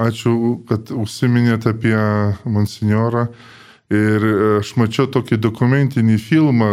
ačiū, 0.00 0.34
kad 0.68 0.92
užsiminėte 0.92 1.72
apie 1.72 1.96
monsignorą. 2.44 3.24
Ir 3.90 4.26
aš 4.60 4.76
mačiau 4.78 5.08
tokį 5.10 5.40
dokumentinį 5.42 6.20
filmą, 6.22 6.68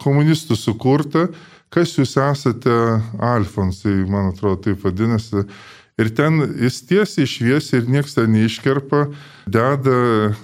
komunistų 0.00 0.56
sukurtą, 0.56 1.26
kas 1.68 1.98
jūs 1.98 2.14
esate 2.16 2.78
Alfonsai, 3.20 3.98
man 4.08 4.30
atrodo, 4.32 4.62
taip 4.70 4.86
vadinasi. 4.86 5.44
Ir 6.00 6.08
ten 6.16 6.40
jis 6.56 6.80
tiesiai 6.88 7.28
šviesiai 7.28 7.82
ir 7.82 7.88
nieks 7.92 8.16
ten 8.16 8.32
neiškerpa, 8.32 9.04
deda, 9.50 9.96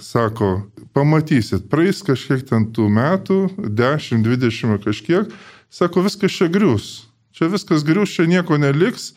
sako, 0.03 0.67
pamatysit, 0.93 1.65
praeis 1.71 2.03
kažkiek 2.05 2.43
ten 2.45 2.69
tų 2.75 2.85
metų, 2.93 3.39
10, 3.57 4.21
20 4.27 4.83
kažkiek, 4.85 5.31
sako, 5.73 6.05
viskas 6.05 6.35
čia 6.37 6.49
grius. 6.53 7.07
Čia 7.33 7.49
viskas 7.53 7.85
grius, 7.85 8.13
čia 8.13 8.27
nieko 8.29 8.57
neliks. 8.57 9.11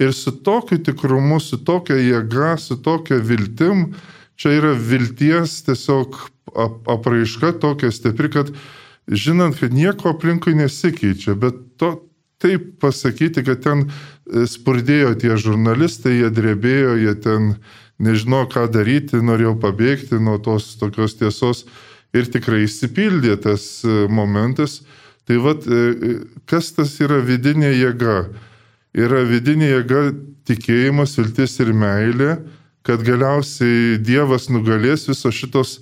Ir 0.00 0.14
su 0.16 0.32
tokiu 0.44 0.80
tikrumu, 0.82 1.38
su 1.40 1.58
tokia 1.60 1.98
jėga, 2.00 2.56
su 2.60 2.78
tokia 2.80 3.20
viltim, 3.20 3.90
čia 4.40 4.56
yra 4.56 4.72
vilties 4.72 5.60
tiesiog 5.66 6.16
apraiška 6.90 7.52
tokia 7.62 7.92
stipri, 7.92 8.30
kad 8.32 8.50
žinant, 9.08 9.60
kad 9.60 9.72
nieko 9.76 10.14
aplinkui 10.16 10.56
nesikeičia, 10.58 11.36
bet 11.38 11.60
to 11.80 11.94
taip 12.42 12.74
pasakyti, 12.82 13.44
kad 13.46 13.62
ten 13.64 13.86
e, 13.86 14.44
spurdėjo 14.50 15.14
tie 15.22 15.36
žurnalistai, 15.38 16.18
jie 16.18 16.30
drebėjo, 16.34 16.96
jie 16.98 17.14
ten 17.22 17.54
nežino, 18.02 18.44
ką 18.50 18.66
daryti, 18.74 19.22
norėjo 19.22 19.54
pabėgti 19.62 20.18
nuo 20.18 20.38
tos 20.42 20.72
tokios 20.80 21.14
tiesos 21.20 21.64
ir 22.12 22.28
tikrai 22.28 22.64
įsipildė 22.66 23.38
tas 23.46 23.84
e, 23.86 24.06
momentas. 24.10 24.82
Tai 25.28 25.38
vad, 25.44 25.66
e, 25.70 26.18
kas 26.50 26.72
tas 26.76 26.96
yra 27.02 27.20
vidinė 27.22 27.70
jėga? 27.76 28.24
Yra 28.92 29.22
vidinė 29.24 29.70
jėga 29.70 30.02
tikėjimas, 30.50 31.14
viltis 31.20 31.54
ir 31.62 31.70
meilė, 31.72 32.36
kad 32.82 33.04
galiausiai 33.06 34.00
Dievas 34.02 34.48
nugalės 34.50 35.06
visos 35.08 35.36
šitos 35.38 35.76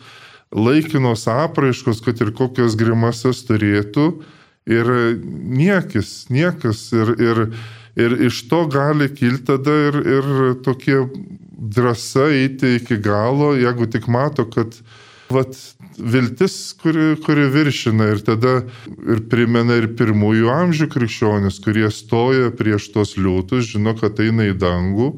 laikinos 0.52 1.24
apraiškos, 1.30 2.02
kad 2.04 2.20
ir 2.20 2.34
kokios 2.36 2.76
grimasas 2.78 3.40
turėtų. 3.48 4.10
Ir 4.68 4.88
niekis, 5.56 6.28
niekas. 6.30 6.90
Ir, 6.92 7.14
ir, 7.16 7.42
ir 7.96 8.16
iš 8.28 8.42
to 8.50 8.64
gali 8.70 9.08
kilti 9.14 9.46
tada 9.52 9.76
ir, 9.88 10.00
ir 10.18 10.32
tokie 10.64 11.04
drąsa 11.60 12.30
eiti 12.34 12.76
iki 12.78 13.00
galo, 13.02 13.54
jeigu 13.56 13.88
tik 13.90 14.08
mato, 14.08 14.46
kad 14.50 14.76
vat, 15.30 15.56
viltis, 16.00 16.72
kuri, 16.82 17.14
kuri 17.24 17.48
viršina 17.52 18.10
ir 18.14 18.22
tada 18.24 18.60
ir 19.08 19.24
primena 19.30 19.76
ir 19.80 19.90
pirmųjų 19.98 20.48
amžių 20.52 20.88
krikščionis, 20.94 21.60
kurie 21.64 21.90
stoja 21.92 22.50
prieš 22.56 22.90
tos 22.94 23.16
liūtus, 23.20 23.72
žino, 23.74 23.94
kad 23.98 24.20
eina 24.22 24.48
į 24.50 24.56
dangų 24.60 25.12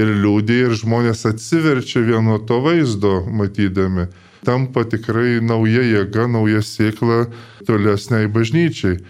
ir 0.00 0.12
liūdė 0.22 0.60
ir 0.66 0.76
žmonės 0.78 1.26
atsiverčia 1.28 2.02
vieno 2.06 2.38
to 2.46 2.60
vaizdo 2.64 3.20
matydami. 3.26 4.08
Tampa 4.46 4.86
tikrai 4.88 5.38
nauja 5.44 5.82
jėga, 5.84 6.26
nauja 6.30 6.62
sėkla 6.64 7.26
tolesniai 7.68 8.30
bažnyčiai. 8.32 9.00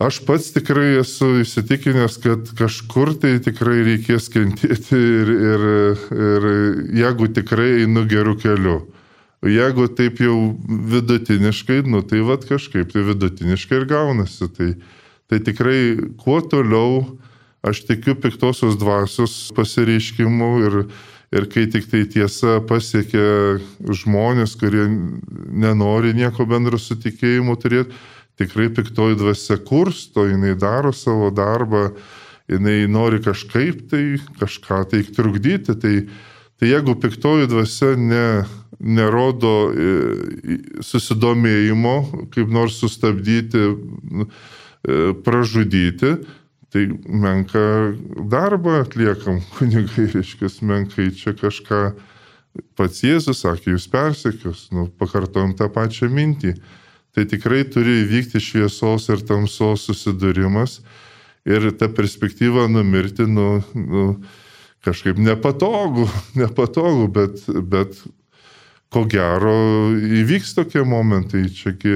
Aš 0.00 0.22
pats 0.24 0.48
tikrai 0.54 0.94
esu 1.02 1.42
įsitikinęs, 1.42 2.16
kad 2.24 2.52
kažkur 2.56 3.12
tai 3.20 3.34
tikrai 3.44 3.82
reikės 3.84 4.30
kentėti 4.32 4.96
ir, 4.96 5.32
ir, 5.52 5.64
ir 6.16 6.46
jeigu 7.02 7.28
tikrai 7.36 7.82
einu 7.82 8.06
gerų 8.08 8.38
kelių. 8.40 8.78
Jeigu 9.44 9.88
taip 9.96 10.20
jau 10.20 10.36
vidutiniškai, 10.92 11.82
nu 11.88 12.00
tai 12.04 12.20
vad 12.24 12.44
kažkaip 12.48 12.92
tai 12.92 13.04
vidutiniškai 13.04 13.78
ir 13.80 13.86
gaunasi. 13.88 14.48
Tai, 14.56 14.70
tai 15.32 15.40
tikrai 15.44 15.80
kuo 16.20 16.40
toliau 16.44 17.04
aš 17.64 17.84
tikiu 17.88 18.16
piktosios 18.20 18.76
dvasios 18.80 19.36
pasireiškimu 19.56 20.50
ir, 20.64 20.78
ir 21.30 21.46
kai 21.50 21.66
tik 21.70 21.86
tai 21.90 22.04
tiesa 22.10 22.58
pasiekia 22.66 23.60
žmonės, 23.86 24.56
kurie 24.58 24.86
nenori 24.90 26.14
nieko 26.16 26.46
bendro 26.48 26.78
su 26.78 26.96
tikėjimu 26.98 27.54
turėti, 27.62 27.94
tikrai 28.40 28.70
piktoji 28.74 29.18
dvasia 29.20 29.60
kursto, 29.62 30.26
jinai 30.26 30.56
daro 30.58 30.92
savo 30.96 31.30
darbą, 31.30 31.90
jinai 32.50 32.88
nori 32.90 33.20
kažkaip 33.22 33.86
tai 33.90 34.04
kažką 34.40 34.82
tai 34.90 35.04
trukdyti. 35.06 35.76
Tai, 35.78 35.94
tai 36.58 36.72
jeigu 36.72 36.96
piktoji 36.98 37.50
dvasia 37.52 37.94
ne, 38.00 38.26
nerodo 38.80 39.54
e, 39.70 40.58
susidomėjimo, 40.82 41.96
kaip 42.34 42.50
nors 42.50 42.80
sustabdyti, 42.80 43.66
e, 43.70 45.00
pražudyti, 45.22 46.16
tai 46.70 46.86
menka 47.06 47.62
darbą 48.30 48.80
atliekam 48.84 49.40
kunigai, 49.58 50.08
reiškia, 50.14 50.52
menkai 50.66 51.10
čia 51.16 51.34
kažką 51.38 51.80
pats 52.78 53.04
Jėzus 53.06 53.44
sakė, 53.44 53.76
jūs 53.76 53.86
persekius, 53.90 54.68
nu, 54.74 54.88
pakartojom 54.98 55.54
tą 55.58 55.70
pačią 55.72 56.10
mintį 56.10 56.56
tai 57.14 57.26
tikrai 57.26 57.64
turi 57.70 58.04
įvykti 58.04 58.40
šviesos 58.42 59.08
ir 59.10 59.24
tamsos 59.26 59.86
susidūrimas 59.88 60.78
ir 61.48 61.70
ta 61.78 61.88
perspektyva 61.90 62.68
numirti, 62.70 63.26
nu, 63.26 63.62
nu, 63.74 64.06
kažkaip 64.86 65.18
nepatogu, 65.18 66.06
nepatogu, 66.40 67.08
bet, 67.12 67.42
bet 67.72 67.98
ko 68.90 69.04
gero 69.10 69.54
įvyks 70.20 70.54
tokie 70.58 70.84
momentai. 70.86 71.46
Čiagi, 71.54 71.94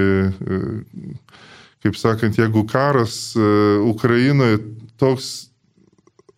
kaip 1.85 1.99
sakant, 2.01 2.38
jeigu 2.40 2.64
karas 2.64 3.35
e, 3.37 3.49
Ukrainoje 3.85 4.62
toks 4.97 5.51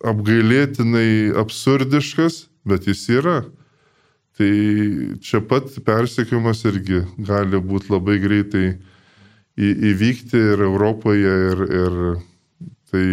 apgailėtinai 0.03 1.31
absurdiškas, 1.39 2.43
bet 2.67 2.89
jis 2.89 3.05
yra. 3.15 3.37
Tai 4.37 4.51
čia 5.23 5.39
pat 5.41 5.71
persekiamas 5.87 6.65
irgi 6.69 7.01
gali 7.17 7.57
būti 7.63 7.89
labai 7.89 8.19
greitai 8.21 8.65
į, 9.57 9.71
įvykti 9.93 10.43
ir 10.51 10.67
Europoje 10.67 11.33
ir, 11.47 11.63
ir 11.79 11.95
tai 12.91 13.05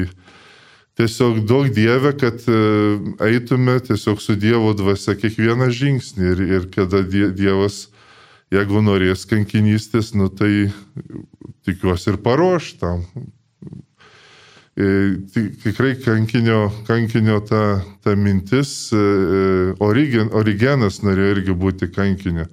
tiesiog 0.99 1.45
daug 1.49 1.71
Dieve, 1.73 2.13
kad 2.19 2.43
e, 2.51 2.59
eitume 3.31 3.79
tiesiog 3.87 4.21
su 4.21 4.35
Dievo 4.35 4.75
dvasia 4.77 5.15
kiekvieną 5.17 5.71
žingsnį 5.71 6.31
ir, 6.35 6.45
ir 6.59 6.69
kada 6.75 7.07
Dievas, 7.07 7.87
jeigu 8.53 8.83
norės 8.85 9.25
kankinystės, 9.31 10.13
nu 10.19 10.29
tai 10.29 10.69
tikiuosi 11.65 12.13
ir 12.13 12.21
paruoš 12.25 12.75
tam. 12.83 13.05
E, 14.75 14.87
tikrai 15.63 15.95
kankinio, 16.03 16.67
kankinio 16.89 17.39
ta, 17.47 17.79
ta 18.03 18.17
mintis, 18.19 18.91
e, 18.93 18.97
e, 18.99 19.75
origen, 19.79 20.33
Origenas 20.35 20.99
norėjo 21.07 21.37
irgi 21.37 21.55
būti 21.55 21.91
kankinio. 21.95 22.49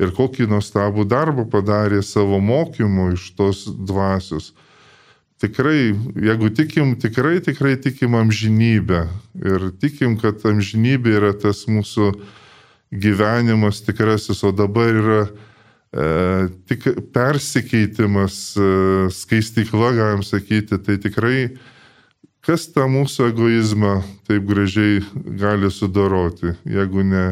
Ir 0.00 0.12
kokį 0.16 0.48
nuostabų 0.48 1.04
darbą 1.08 1.44
padarė 1.52 2.02
savo 2.04 2.40
mokymu 2.40 3.10
iš 3.16 3.28
tos 3.36 3.64
dvasios. 3.68 4.54
Tikrai, 5.40 5.92
jeigu 6.16 6.48
tikim, 6.56 6.94
tikrai, 6.96 7.42
tikrai 7.44 7.74
tikim 7.76 8.16
amžinybę. 8.16 9.02
Ir 9.44 9.70
tikim, 9.80 10.16
kad 10.20 10.40
amžinybė 10.48 11.16
yra 11.18 11.32
tas 11.36 11.66
mūsų 11.68 12.14
gyvenimas 12.92 13.80
tikrasis, 13.84 14.42
o 14.44 14.52
dabar 14.54 14.94
yra 14.94 15.22
e, 15.26 16.06
tik 16.68 16.86
persikeitimas, 17.14 18.56
e, 18.56 18.68
skaistikla, 19.14 19.92
galim 19.96 20.22
sakyti, 20.26 20.78
tai 20.78 20.98
tikrai 21.02 21.40
kas 22.46 22.68
tą 22.70 22.86
mūsų 22.90 23.32
egoizmą 23.32 23.98
taip 24.28 24.46
gražiai 24.46 25.00
gali 25.38 25.70
sudoroti, 25.72 26.54
jeigu 26.62 27.02
ne, 27.02 27.26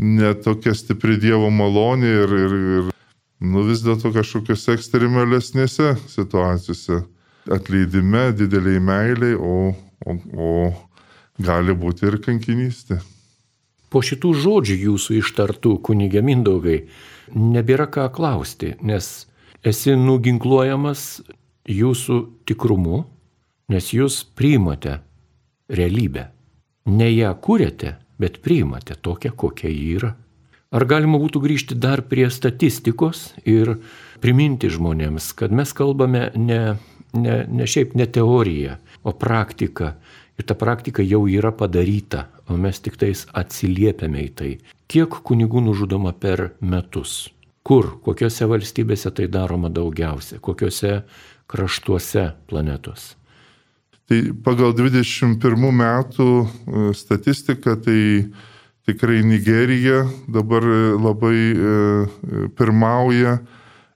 ne 0.00 0.32
tokia 0.40 0.72
stipri 0.76 1.18
Dievo 1.20 1.50
malonė 1.52 2.12
ir, 2.22 2.36
ir, 2.46 2.54
ir 2.78 2.90
nu, 3.44 3.66
vis 3.68 3.84
dėlto 3.84 4.14
kažkokiose 4.14 4.78
ekstremalesnėse 4.78 5.92
situacijose, 6.08 7.02
atleidime, 7.52 8.30
dideliai 8.32 8.80
meiliai, 8.80 9.36
o, 9.36 9.74
o, 10.08 10.16
o 10.32 10.52
gali 11.44 11.76
būti 11.76 12.08
ir 12.08 12.22
kankinystė. 12.24 13.02
Po 13.94 14.00
šitų 14.02 14.32
žodžių 14.42 14.74
jūsų 14.88 15.20
ištartų 15.20 15.76
kunigė 15.86 16.18
Mindaugai 16.26 16.80
nebėra 17.30 17.86
ką 17.86 18.08
klausti, 18.10 18.72
nes 18.82 19.28
esi 19.62 19.94
nuginkluojamas 19.94 21.22
jūsų 21.70 22.16
tikrumu, 22.50 23.04
nes 23.70 23.92
jūs 23.94 24.24
priimate 24.34 24.98
realybę. 25.70 26.26
Ne 26.90 27.06
ją 27.12 27.30
kūrėte, 27.38 27.94
bet 28.18 28.42
priimate 28.42 28.98
tokią, 28.98 29.30
kokia 29.30 29.70
ji 29.70 29.86
yra. 30.00 30.10
Ar 30.74 30.88
galima 30.90 31.22
būtų 31.22 31.44
grįžti 31.46 31.78
dar 31.78 32.02
prie 32.10 32.26
statistikos 32.34 33.28
ir 33.46 33.76
priminti 34.18 34.66
žmonėms, 34.74 35.30
kad 35.38 35.54
mes 35.54 35.70
kalbame 35.70 36.32
ne, 36.34 36.60
ne, 37.14 37.36
ne 37.46 37.70
šiaip 37.70 37.94
ne 37.94 38.10
teoriją, 38.10 38.80
o 39.06 39.14
praktiką. 39.14 39.94
Ir 40.34 40.50
ta 40.50 40.58
praktika 40.58 41.04
jau 41.06 41.28
yra 41.30 41.54
padaryta, 41.54 42.26
o 42.48 42.56
mes 42.60 42.80
tik 42.84 42.98
tais 43.00 43.24
atsiliepiame 43.32 44.26
į 44.28 44.30
tai. 44.38 44.52
Kiek 44.90 45.20
kunigų 45.26 45.64
nužudoma 45.64 46.12
per 46.12 46.50
metus? 46.60 47.30
Kur, 47.64 47.94
kokiose 48.04 48.44
valstybėse 48.50 49.10
tai 49.16 49.28
daroma 49.32 49.70
daugiausia, 49.72 50.36
kokiose 50.44 50.98
kraštuose 51.48 52.32
planetos? 52.50 53.14
Tai 54.04 54.18
pagal 54.44 54.74
21 54.76 55.70
metų 55.72 56.28
e, 56.44 56.46
statistiką, 56.92 57.78
tai 57.80 58.00
tikrai 58.84 59.22
Nigerija 59.24 60.02
dabar 60.28 60.66
e, 60.68 60.80
labai 61.00 61.38
e, 61.40 61.76
pirmauja. 62.58 63.38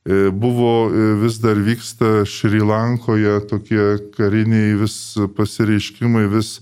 Buvo 0.09 0.89
vis 1.21 1.35
dar 1.43 1.59
vyksta 1.61 2.23
Šri 2.25 2.63
Lankoje 2.65 3.35
tokie 3.51 3.99
kariniai 4.15 4.79
vis 4.81 4.95
pasireiškimai, 5.37 6.23
vis 6.33 6.55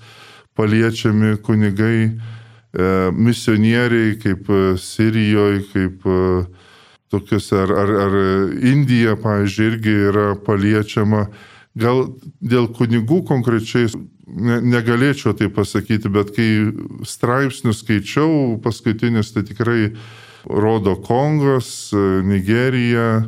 paliečiami 0.56 1.36
kunigai, 1.44 2.00
misionieriai 3.16 4.16
kaip 4.20 4.48
Sirijoje, 4.80 5.62
kaip 5.72 6.08
tokiuose, 7.12 7.56
ar, 7.62 7.72
ar, 7.72 7.92
ar 8.06 8.16
Indija, 8.66 9.16
pavyzdžiui, 9.20 9.70
irgi 9.70 9.94
yra 10.10 10.26
paliečiama. 10.46 11.26
Gal 11.76 12.06
dėl 12.40 12.70
kunigų 12.76 13.20
konkrečiai 13.28 13.88
ne, 14.26 14.60
negalėčiau 14.64 15.34
tai 15.36 15.48
pasakyti, 15.52 16.10
bet 16.12 16.32
kai 16.36 16.48
straipsnius 17.06 17.82
skaičiau, 17.84 18.56
paskutinis 18.64 19.32
tai 19.34 19.44
tikrai 19.46 19.90
rodo 20.46 20.96
Kongos, 21.04 21.92
Nigerija, 22.24 23.26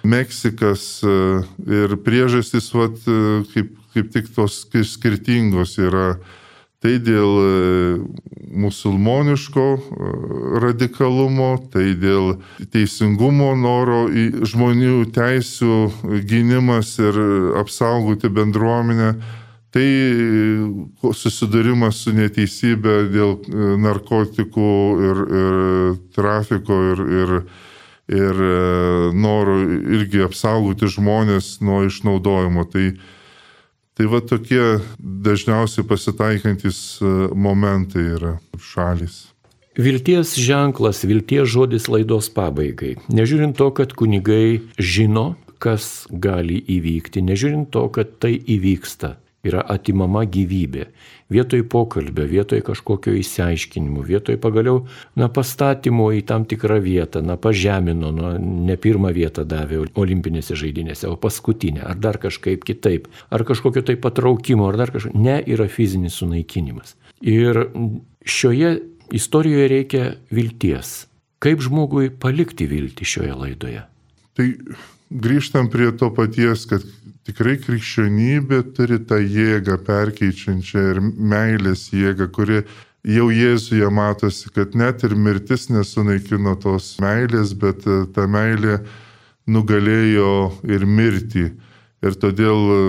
Meksikas 0.00 1.02
ir 1.04 1.92
priežastys, 2.00 2.70
vat, 2.72 2.96
kaip, 3.52 3.74
kaip 3.92 4.06
tik 4.14 4.30
tos 4.32 4.62
skirtingos 4.94 5.74
yra 5.76 6.14
Tai 6.80 6.94
dėl 7.04 7.34
e, 7.36 7.48
musulmoniško 8.56 9.64
e, 9.76 10.12
radikalumo, 10.64 11.50
tai 11.68 11.90
dėl 12.00 12.38
teisingumo 12.72 13.50
noro 13.60 14.06
į 14.08 14.46
žmonių 14.48 15.02
teisų 15.12 15.76
gynimas 16.30 16.94
ir 17.02 17.20
apsaugoti 17.60 18.32
bendruomenę. 18.32 19.12
Tai 19.70 19.84
susidūrimas 21.14 22.00
su 22.06 22.16
neteisybė 22.16 22.96
dėl 23.12 23.36
e, 23.36 23.70
narkotikų 23.84 24.72
ir, 25.10 25.22
ir 25.42 25.60
trafiko 26.16 26.82
ir, 26.94 27.06
ir, 27.20 27.36
ir 28.24 28.44
noro 29.12 29.60
irgi 29.68 30.24
apsaugoti 30.24 30.88
žmonės 30.96 31.58
nuo 31.60 31.84
išnaudojimo. 31.92 32.64
Tai 32.72 32.88
Tai 33.98 34.06
va 34.08 34.20
tokie 34.22 34.78
dažniausiai 34.98 35.84
pasitaikantis 35.86 37.00
e, 37.02 37.10
momentai 37.34 38.06
yra 38.14 38.36
šalis. 38.56 39.26
Vilties 39.80 40.34
ženklas, 40.40 41.04
vilties 41.06 41.48
žodis 41.50 41.88
laidos 41.90 42.30
pabaigai. 42.34 42.96
Nežiūrint 43.10 43.56
to, 43.58 43.70
kad 43.74 43.94
kunigai 43.98 44.60
žino, 44.76 45.34
kas 45.62 46.06
gali 46.10 46.58
įvykti, 46.74 47.22
nežiūrint 47.22 47.70
to, 47.74 47.86
kad 47.94 48.16
tai 48.22 48.34
įvyksta, 48.38 49.14
yra 49.46 49.62
atimama 49.72 50.24
gyvybė. 50.28 50.86
Vietoj 51.30 51.62
pokalbio, 51.70 52.26
vietoj 52.28 52.60
kažkokio 52.66 53.14
įsiaiškinimo, 53.20 54.02
vietoj 54.04 54.36
pagaliau, 54.42 54.82
na, 55.16 55.30
pastatymo 55.32 56.10
į 56.16 56.24
tam 56.28 56.44
tikrą 56.50 56.80
vietą, 56.84 57.22
na, 57.24 57.38
pažemino, 57.40 58.10
na, 58.14 58.34
ne 58.40 58.76
pirmą 58.80 59.14
vietą 59.16 59.46
davė 59.48 59.84
olimpinėse 60.00 60.58
žaidynėse, 60.58 61.08
o 61.08 61.16
paskutinę, 61.20 61.84
ar 61.86 62.00
dar 62.02 62.20
kažkaip 62.20 62.66
kitaip, 62.66 63.08
ar 63.30 63.46
kažkokio 63.48 63.84
tai 63.86 63.96
patraukimo, 64.00 64.68
ar 64.68 64.80
dar 64.80 64.92
kažkokio, 64.92 65.22
ne, 65.22 65.38
yra 65.46 65.70
fizinis 65.70 66.18
sunaikinimas. 66.20 66.96
Ir 67.24 67.68
šioje 68.26 68.74
istorijoje 69.14 69.68
reikia 69.70 70.04
vilties. 70.34 71.04
Kaip 71.40 71.62
žmogui 71.64 72.10
palikti 72.20 72.66
viltį 72.68 73.06
šioje 73.08 73.36
laidoje? 73.38 73.84
Tai 74.36 74.46
grįžtam 75.10 75.70
prie 75.72 75.88
to 75.96 76.10
paties, 76.14 76.66
kad 76.68 76.84
tikrai 77.28 77.56
krikščionybė 77.60 78.62
turi 78.76 79.00
tą 79.06 79.18
jėgą 79.20 79.76
perkeičiančią 79.86 80.86
ir 80.94 81.02
meilės 81.02 81.90
jėgą, 81.94 82.30
kuri 82.32 82.62
jau 83.06 83.30
Jėzuje 83.32 83.88
matosi, 83.92 84.50
kad 84.54 84.74
net 84.76 85.04
ir 85.04 85.14
mirtis 85.16 85.68
nesunaikino 85.72 86.56
tos 86.60 86.96
meilės, 87.00 87.54
bet 87.56 87.86
e, 87.88 88.04
ta 88.14 88.26
meilė 88.28 88.80
nugalėjo 89.50 90.52
ir 90.68 90.84
mirtį. 90.86 91.46
Ir 92.04 92.16
todėl, 92.20 92.60
e, 92.74 92.82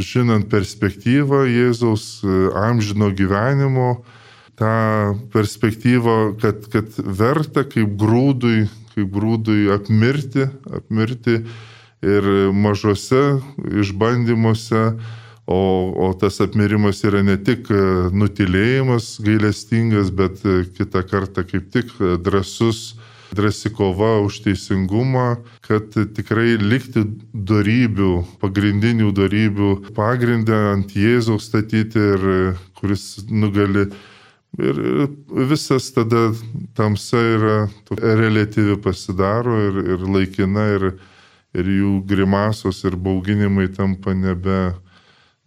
žinant 0.00 0.50
perspektyvą 0.52 1.46
Jėzaus 1.48 2.20
e, 2.22 2.36
amžino 2.60 3.10
gyvenimo, 3.16 4.02
tą 4.60 5.16
perspektyvą, 5.32 6.36
kad, 6.40 6.68
kad 6.72 7.00
verta 7.00 7.64
kaip 7.64 7.96
grūdui, 7.96 8.68
kaip 8.92 9.08
grūdui 9.14 9.70
apmirti, 9.72 10.50
apmirti 10.68 11.40
ir 12.02 12.26
mažose 12.52 13.40
išbandymuose, 13.82 14.84
o, 15.50 15.60
o 16.08 16.12
tas 16.20 16.40
apmirimas 16.40 17.02
yra 17.04 17.22
ne 17.26 17.36
tik 17.36 17.70
e, 17.74 17.84
nutilėjimas 18.14 19.16
gailestingas, 19.24 20.12
bet 20.14 20.44
e, 20.46 20.62
kitą 20.76 21.02
kartą 21.10 21.44
kaip 21.48 21.72
tik 21.74 21.90
drasus, 22.22 22.94
drasi 23.34 23.70
kova 23.70 24.20
už 24.20 24.40
teisingumą, 24.46 25.40
kad 25.66 25.94
tikrai 26.16 26.56
likti 26.58 27.04
darybių, 27.34 28.12
pagrindinių 28.42 29.10
darybių 29.14 29.72
pagrindę 29.96 30.56
ant 30.74 30.94
Jėzaus 30.96 31.50
statyti 31.50 31.98
ir 32.14 32.30
e, 32.30 32.40
kuris 32.80 33.26
nugali. 33.30 33.90
Ir 34.58 34.78
visas 35.46 35.92
tada 35.94 36.32
tamsa 36.74 37.20
yra 37.22 37.58
relatyvi 37.94 38.74
pasidaro 38.82 39.54
ir, 39.68 39.76
ir 39.94 40.06
laikina 40.10 40.64
ir, 40.74 40.86
ir 41.56 41.70
jų 41.70 41.94
grimasos 42.06 42.82
ir 42.86 42.96
bauginimai 42.96 43.68
tampa 43.74 44.14
nebe, 44.14 44.74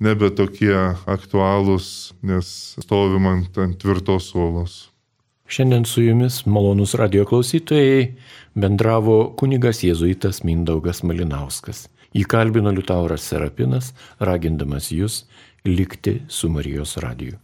nebe 0.04 0.30
tokie 0.36 0.76
aktualūs, 1.10 2.14
nes 2.22 2.50
stovim 2.84 3.30
ant, 3.30 3.58
ant 3.58 3.78
tvirtos 3.80 4.34
uolos. 4.36 4.82
Šiandien 5.48 5.86
su 5.86 6.02
jumis 6.02 6.46
malonus 6.50 6.96
radio 6.98 7.26
klausytojai 7.30 8.14
bendravo 8.56 9.18
kunigas 9.38 9.84
jėzuitas 9.84 10.42
Mindaugas 10.48 11.04
Malinauskas. 11.04 11.88
Jį 12.14 12.24
kalbino 12.30 12.72
Liutauras 12.74 13.26
Serapinas, 13.28 13.92
ragindamas 14.22 14.92
jūs 14.94 15.24
likti 15.66 16.22
su 16.28 16.50
Marijos 16.50 16.96
radiju. 17.02 17.43